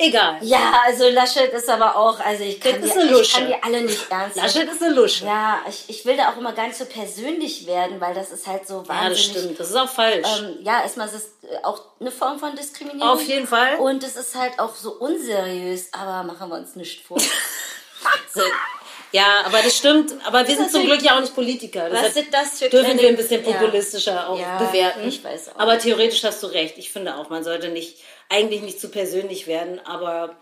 [0.04, 0.38] Egal.
[0.42, 3.46] Ja, also Laschet ist aber auch, also ich kann, Das ist die, eine ich kann
[3.46, 4.46] die alle nicht ernst nehmen.
[4.48, 5.24] Laschet ist eine Lusche.
[5.26, 8.66] Ja, ich, ich will da auch immer nicht so persönlich werden, weil das ist halt
[8.66, 9.24] so Ja, das wahnsinnig.
[9.30, 9.60] stimmt.
[9.60, 10.26] Das ist auch falsch.
[10.40, 13.08] Ähm, ja, erstmal ist es äh, auch eine Form von Diskriminierung.
[13.12, 13.76] Auf jeden Fall.
[13.76, 17.18] Und es ist halt auch so unseriös, aber machen wir uns nicht vor.
[18.34, 18.40] So.
[19.12, 20.12] Ja, aber das stimmt.
[20.24, 21.82] Aber wir sind zum Glück ja auch nicht Politiker.
[21.84, 23.52] Was Deshalb sind das für dürfen wir ein bisschen Ja.
[23.52, 25.06] populistischer auch Ja, bewerten.
[25.06, 25.58] ich weiß auch.
[25.60, 26.78] Aber theoretisch hast du recht.
[26.78, 27.98] Ich finde auch, man sollte nicht
[28.32, 30.34] eigentlich nicht zu persönlich werden, aber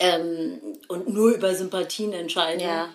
[0.00, 2.60] ähm, und nur über Sympathien entscheiden.
[2.60, 2.88] Ja.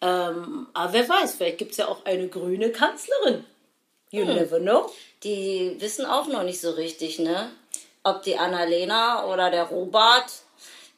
[0.00, 3.44] Ähm, aber wer weiß, vielleicht gibt es ja auch eine grüne Kanzlerin.
[4.10, 4.34] You Hm.
[4.34, 4.90] never know.
[5.24, 7.50] Die wissen auch noch nicht so richtig, ne?
[8.04, 10.30] Ob die Annalena oder der Robert,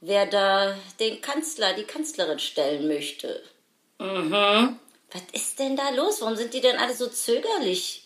[0.00, 3.42] wer da den Kanzler, die Kanzlerin stellen möchte.
[3.98, 4.78] Mhm.
[5.12, 6.20] Was ist denn da los?
[6.20, 8.04] Warum sind die denn alle so zögerlich?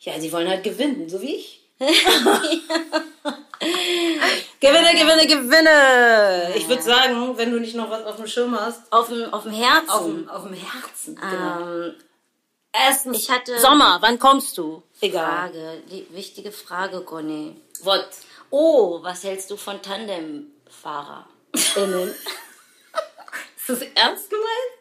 [0.00, 1.60] Ja, sie wollen halt gewinnen, so wie ich.
[4.60, 6.52] gewinne, gewinne, gewinne!
[6.56, 9.44] Ich würde sagen, wenn du nicht noch was auf dem Schirm hast, Auf dem, auf
[9.44, 9.90] dem Herzen.
[9.90, 11.16] auf dem, auf dem Herzen.
[11.16, 11.60] Genau.
[11.86, 11.94] ähm,
[12.72, 14.82] Erstens, ich hatte- Sommer, wann kommst du?
[15.00, 15.24] Egal.
[15.24, 17.56] Frage, die, wichtige Frage, Conny.
[17.82, 18.06] What?
[18.50, 22.14] Oh, was hältst du von TandemfahrerInnen?
[23.56, 24.79] Ist das ernst gemeint?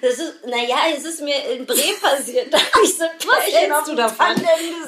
[0.00, 2.52] Das ist, naja, es ist mir in Bremen passiert.
[2.52, 4.26] Da hab ich so ein Was Pärchen hältst du davon?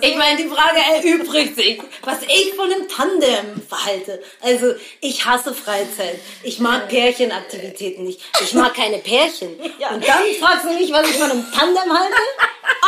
[0.01, 4.23] Ich meine, die Frage erübrigt sich, was ich von einem Tandem verhalte.
[4.43, 6.21] Also, ich hasse Freizeit.
[6.43, 8.21] Ich mag Pärchenaktivitäten nicht.
[8.43, 9.59] Ich mag keine Pärchen.
[9.79, 9.91] Ja.
[9.91, 12.17] Und dann fragst du mich, was ich von einem Tandem halte?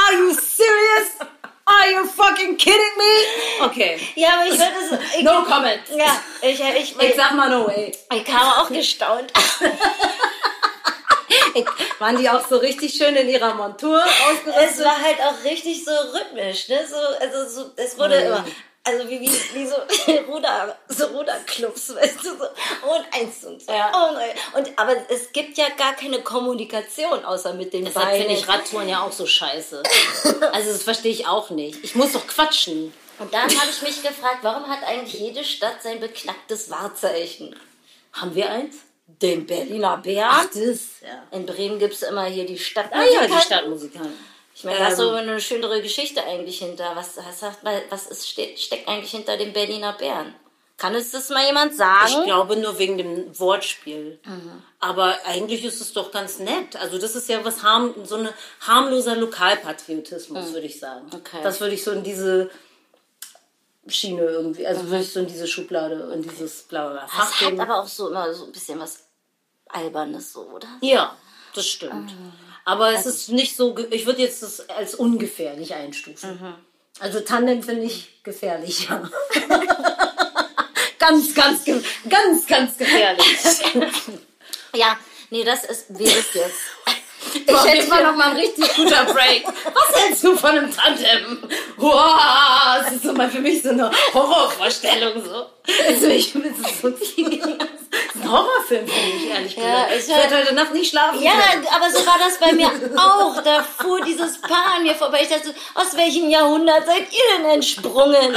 [0.06, 1.08] Are you serious?
[1.66, 3.66] Are you fucking kidding me?
[3.66, 3.98] Okay.
[4.14, 5.16] Ja, aber ich würde es.
[5.16, 5.80] Ich, No comment.
[5.94, 7.92] Ja, ich, ich, Ich sag mal no way.
[8.14, 9.30] ich kam auch gestaunt.
[11.98, 14.70] Waren die auch so richtig schön in ihrer Montur ausgerüstet?
[14.70, 16.86] Es war halt auch richtig so rhythmisch, ne?
[16.88, 18.26] So, also so, es wurde Mhm.
[18.26, 18.44] immer,
[18.84, 19.74] also wie, wie, wie so
[20.32, 24.08] Ruder, so Ruderclubs, weißt du, so, und eins und zwei, Ja.
[24.08, 28.22] und, und aber es gibt ja gar keine Kommunikation außer mit den Deshalb Beinen.
[28.22, 29.82] finde ich Radtouren ja auch so scheiße.
[30.52, 31.82] Also das verstehe ich auch nicht.
[31.84, 32.92] Ich muss doch quatschen.
[33.18, 37.54] Und dann habe ich mich gefragt, warum hat eigentlich jede Stadt sein beknacktes Wahrzeichen?
[38.12, 38.76] Haben wir eins?
[39.08, 40.28] Den Berliner Bär.
[40.30, 41.22] Ach, das, ja.
[41.32, 42.90] In Bremen gibt es immer hier die Stadt.
[42.92, 44.12] Ah ja, die Stadtmusikanten.
[44.54, 46.94] Ich meine, da ist so eine schönere Geschichte eigentlich hinter.
[46.94, 50.34] Was, was, sagt mal, was ist, steckt eigentlich hinter dem Berliner Bären?
[50.76, 52.12] Kann es das mal jemand sagen?
[52.18, 54.20] Ich glaube nur wegen dem Wortspiel.
[54.78, 56.76] Aber eigentlich ist es doch ganz nett.
[56.76, 58.28] Also das ist ja was harm, so ein
[58.60, 61.10] harmloser Lokalpatriotismus, würde ich sagen.
[61.12, 61.40] Okay.
[61.42, 62.50] Das würde ich so in diese
[63.90, 67.58] Schiene irgendwie, also würde ich so in diese Schublade, in dieses blaue Das Fach hat
[67.58, 69.04] aber auch so immer so ein bisschen was
[69.68, 70.68] Albernes, so, oder?
[70.80, 71.16] Ja,
[71.54, 72.12] das stimmt.
[72.64, 76.54] Aber es ist nicht so, ich würde jetzt das als ungefährlich einstufen.
[77.00, 79.08] Also Tandem finde ich gefährlich, ja.
[80.98, 81.64] ganz, ganz,
[82.08, 83.36] ganz, ganz gefährlich.
[84.74, 84.98] Ja,
[85.30, 86.58] nee, das ist, wie ist jetzt?
[87.34, 89.44] Ich hätte mal noch mal ein richtig guter Break.
[89.46, 91.42] Was hältst du von einem Tandem?
[91.76, 95.46] Wow, das ist so mal für mich so eine Horrorvorstellung so.
[95.86, 99.92] Also ich bin so ein Horrorfilm für mich, ehrlich Ja, gesagt.
[99.96, 101.22] ich Ich werde heute Nacht nicht schlafen.
[101.22, 101.66] Ja, können.
[101.74, 103.42] aber so war das bei mir auch.
[103.42, 105.20] Da fuhr dieses Paar an mir vorbei.
[105.22, 108.34] Ich dachte, aus welchem Jahrhundert seid ihr denn entsprungen?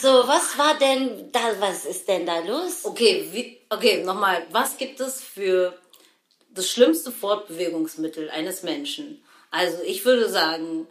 [0.00, 2.80] So, was war denn da, was ist denn da los?
[2.84, 4.46] Okay, wie, okay, nochmal.
[4.50, 5.72] Was gibt es für
[6.54, 9.22] das schlimmste Fortbewegungsmittel eines Menschen?
[9.50, 10.86] Also ich würde sagen,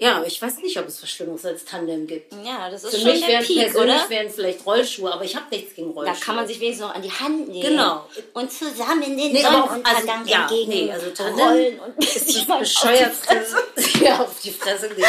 [0.00, 2.32] ja, ich weiß nicht, ob es was Schlimmeres als Tandem gibt.
[2.44, 4.10] Ja, das ist Für schon mich der wären Peak, persönlich oder?
[4.10, 6.24] wären vielleicht Rollschuhe, aber ich habe nichts gegen Da Rollschuhe.
[6.24, 7.62] kann man sich wenigstens noch an die Hand nehmen.
[7.68, 8.06] Genau.
[8.32, 12.26] Und zusammen den Nee, auch- Sonnenuntergang also, ja, entgegen nee, also Tandem rollen und ist
[12.28, 13.16] sich das mal auf die Fresse.
[13.26, 13.98] bescheuertste.
[14.04, 15.02] Ja, auf die Fresse legen.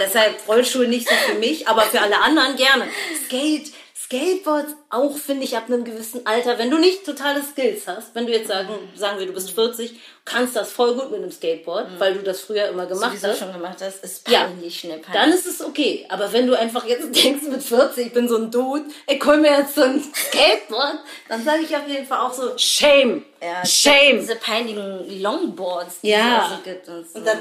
[0.00, 2.88] Deshalb Rollschuhe nicht so für mich, aber für alle anderen gerne.
[3.26, 3.72] Skate,
[4.08, 8.24] Skateboards auch, finde ich, ab einem gewissen Alter, wenn du nicht totale Skills hast, wenn
[8.24, 11.86] du jetzt sagen, sagen wir, du bist 40, kannst das voll gut mit einem Skateboard,
[11.98, 13.38] weil du das früher immer gemacht Sowieso hast.
[13.38, 15.22] schon gemacht hast, ist Ja, peinlich schnell peinlich.
[15.22, 16.06] dann ist es okay.
[16.08, 19.36] Aber wenn du einfach jetzt denkst mit 40, ich bin so ein Dude, ich hol
[19.38, 20.98] mir jetzt so ein Skateboard,
[21.28, 24.18] dann sage ich auf jeden Fall auch so, shame, ja, shame.
[24.20, 26.44] Diese peinlichen Longboards, die Ja.
[26.46, 27.18] es also gibt und so.
[27.18, 27.38] Und dann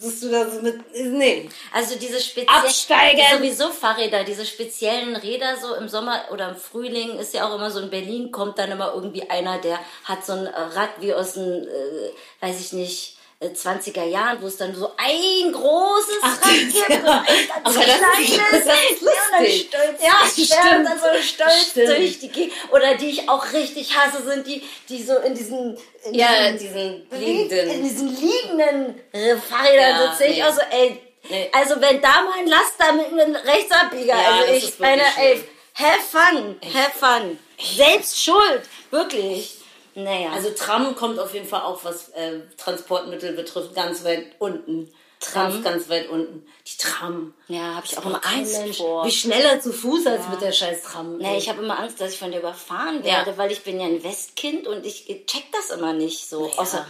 [0.00, 1.48] bist du da so mit, nee.
[1.72, 3.20] Also diese speziellen Absteigen!
[3.36, 7.70] sowieso Fahrräder, diese speziellen Räder so im Sommer oder im Frühling ist ja auch immer
[7.70, 11.34] so in Berlin kommt dann immer irgendwie einer, der hat so ein Rad wie aus
[11.34, 12.10] den, äh,
[12.40, 17.24] weiß ich nicht, äh, 20er Jahren, wo es dann so ein großes Rad gibt ja.
[17.64, 18.64] und ein ganz kleines.
[18.64, 20.86] das ist Ja, und dann stolz, Ja, stimmt.
[20.88, 21.88] dann so stolz Stimmt.
[21.88, 22.52] durch die Gegend.
[22.72, 26.58] Oder die ich auch richtig hasse, sind die, die so in diesen, in Ja, diesen
[26.58, 27.82] diesen in liegenden.
[27.82, 30.44] diesen liegenden äh, Fahrrädern Ja, sitze ich nee.
[30.44, 31.00] auch so, ey,
[31.30, 31.48] Nee.
[31.54, 35.42] also wenn da mal ein Laster mit einem Rechtsabbieger, Ja, also ich meine, ey,
[35.74, 37.38] have fun, have fun.
[37.76, 38.60] Selbst schuld,
[38.90, 39.56] wirklich.
[39.94, 44.92] Naja, Also Tram kommt auf jeden Fall auch, was äh, Transportmittel betrifft, ganz weit unten.
[45.20, 45.52] Tram?
[45.52, 46.44] Ganz, ganz weit unten.
[46.66, 47.32] Die Tram.
[47.48, 48.76] ja, habe ich auch immer Angst Mensch.
[48.76, 49.06] vor.
[49.06, 51.16] Wie schneller zu Fuß als mit der scheiß Tram.
[51.18, 53.18] Nee, ich habe immer Angst, dass ich von der überfahren Ja.
[53.18, 56.50] werde, weil ich bin ja ein Westkind und ich check das immer nicht so.
[56.56, 56.84] Außer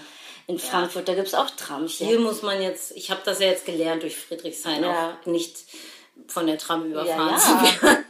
[0.46, 2.08] in Frankfurt, da gibt's auch Tramchen.
[2.08, 5.16] Hier muss man jetzt, ich habe das ja jetzt gelernt durch Friedrichshain, Ja.
[5.22, 5.56] auch nicht
[6.26, 7.38] von der Tram überfahren ja.
[7.38, 8.03] zu werden.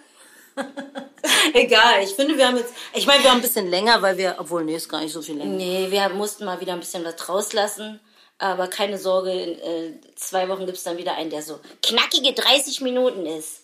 [1.54, 4.36] Egal, ich finde, wir haben jetzt, ich meine, wir haben ein bisschen länger, weil wir,
[4.38, 5.54] obwohl, nee, ist gar nicht so viel länger.
[5.54, 8.00] Nee, wir mussten mal wieder ein bisschen was rauslassen.
[8.38, 12.80] Aber keine Sorge, in äh, zwei Wochen gibt's dann wieder einen, der so knackige 30
[12.80, 13.62] Minuten ist.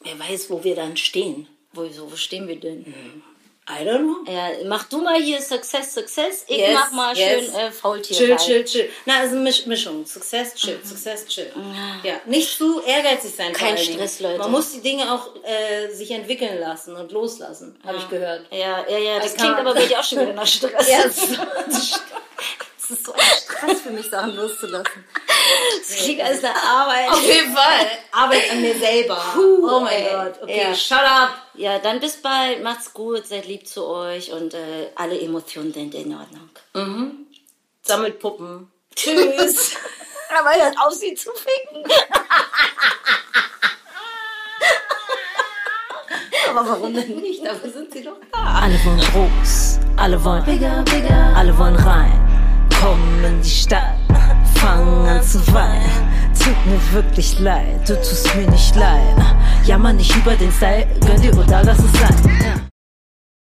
[0.00, 1.48] Wer weiß, wo wir dann stehen.
[1.72, 3.22] Wo, so, wo stehen wir denn?
[3.68, 4.32] I don't know.
[4.32, 6.44] Ja, mach du mal hier Success, Success.
[6.48, 7.44] Ich Yes, mach mal yes.
[7.46, 8.16] schön äh, Faultier.
[8.16, 8.90] Chill, chill, chill.
[9.06, 10.04] Na, also Misch Mischung.
[10.04, 11.52] Success, chill, Success, chill.
[12.02, 13.52] Ja, nicht zu ehrgeizig sein.
[13.52, 13.78] Kein.
[13.78, 14.38] Stress, Leute.
[14.38, 18.46] Man muss die Dinge auch äh, sich entwickeln lassen und loslassen, habe ich gehört.
[18.50, 19.60] Ja, ja, ja, das I klingt can't.
[19.60, 20.88] aber bei dir auch schon wieder nach Stress.
[20.90, 21.04] Ja,
[21.66, 22.00] das
[22.92, 25.04] ist so ein Stress für mich, Sachen loszulassen.
[25.88, 27.10] das klingt als eine Arbeit.
[27.10, 27.86] Auf jeden Fall.
[28.12, 29.20] Arbeit an mir selber.
[29.36, 30.04] oh mein.
[30.04, 30.42] Gott.
[30.42, 30.74] Okay, Ja.
[30.74, 31.30] shut up.
[31.54, 32.62] Ja, dann bis bald.
[32.62, 36.48] Macht's gut, seid lieb zu euch und äh, alle Emotionen sind in Ordnung.
[37.82, 38.70] Sammelt Puppen.
[38.94, 39.76] Tschüss.
[40.38, 41.84] Aber hört auf, sie zu ficken.
[46.50, 47.44] Aber warum denn nicht?
[47.44, 48.60] Dafür sind sie doch da.
[48.62, 52.41] Alle wollen groß, alle wollen bigger, bigger, alle wollen rein.
[52.82, 53.94] Komm in die Stadt,
[54.56, 55.88] fang an zu weinen.
[56.36, 59.14] Tut mir wirklich leid, du tust mir nicht leid.
[59.64, 62.71] Jammer nicht über den Style, gönn dir oder lass es sein.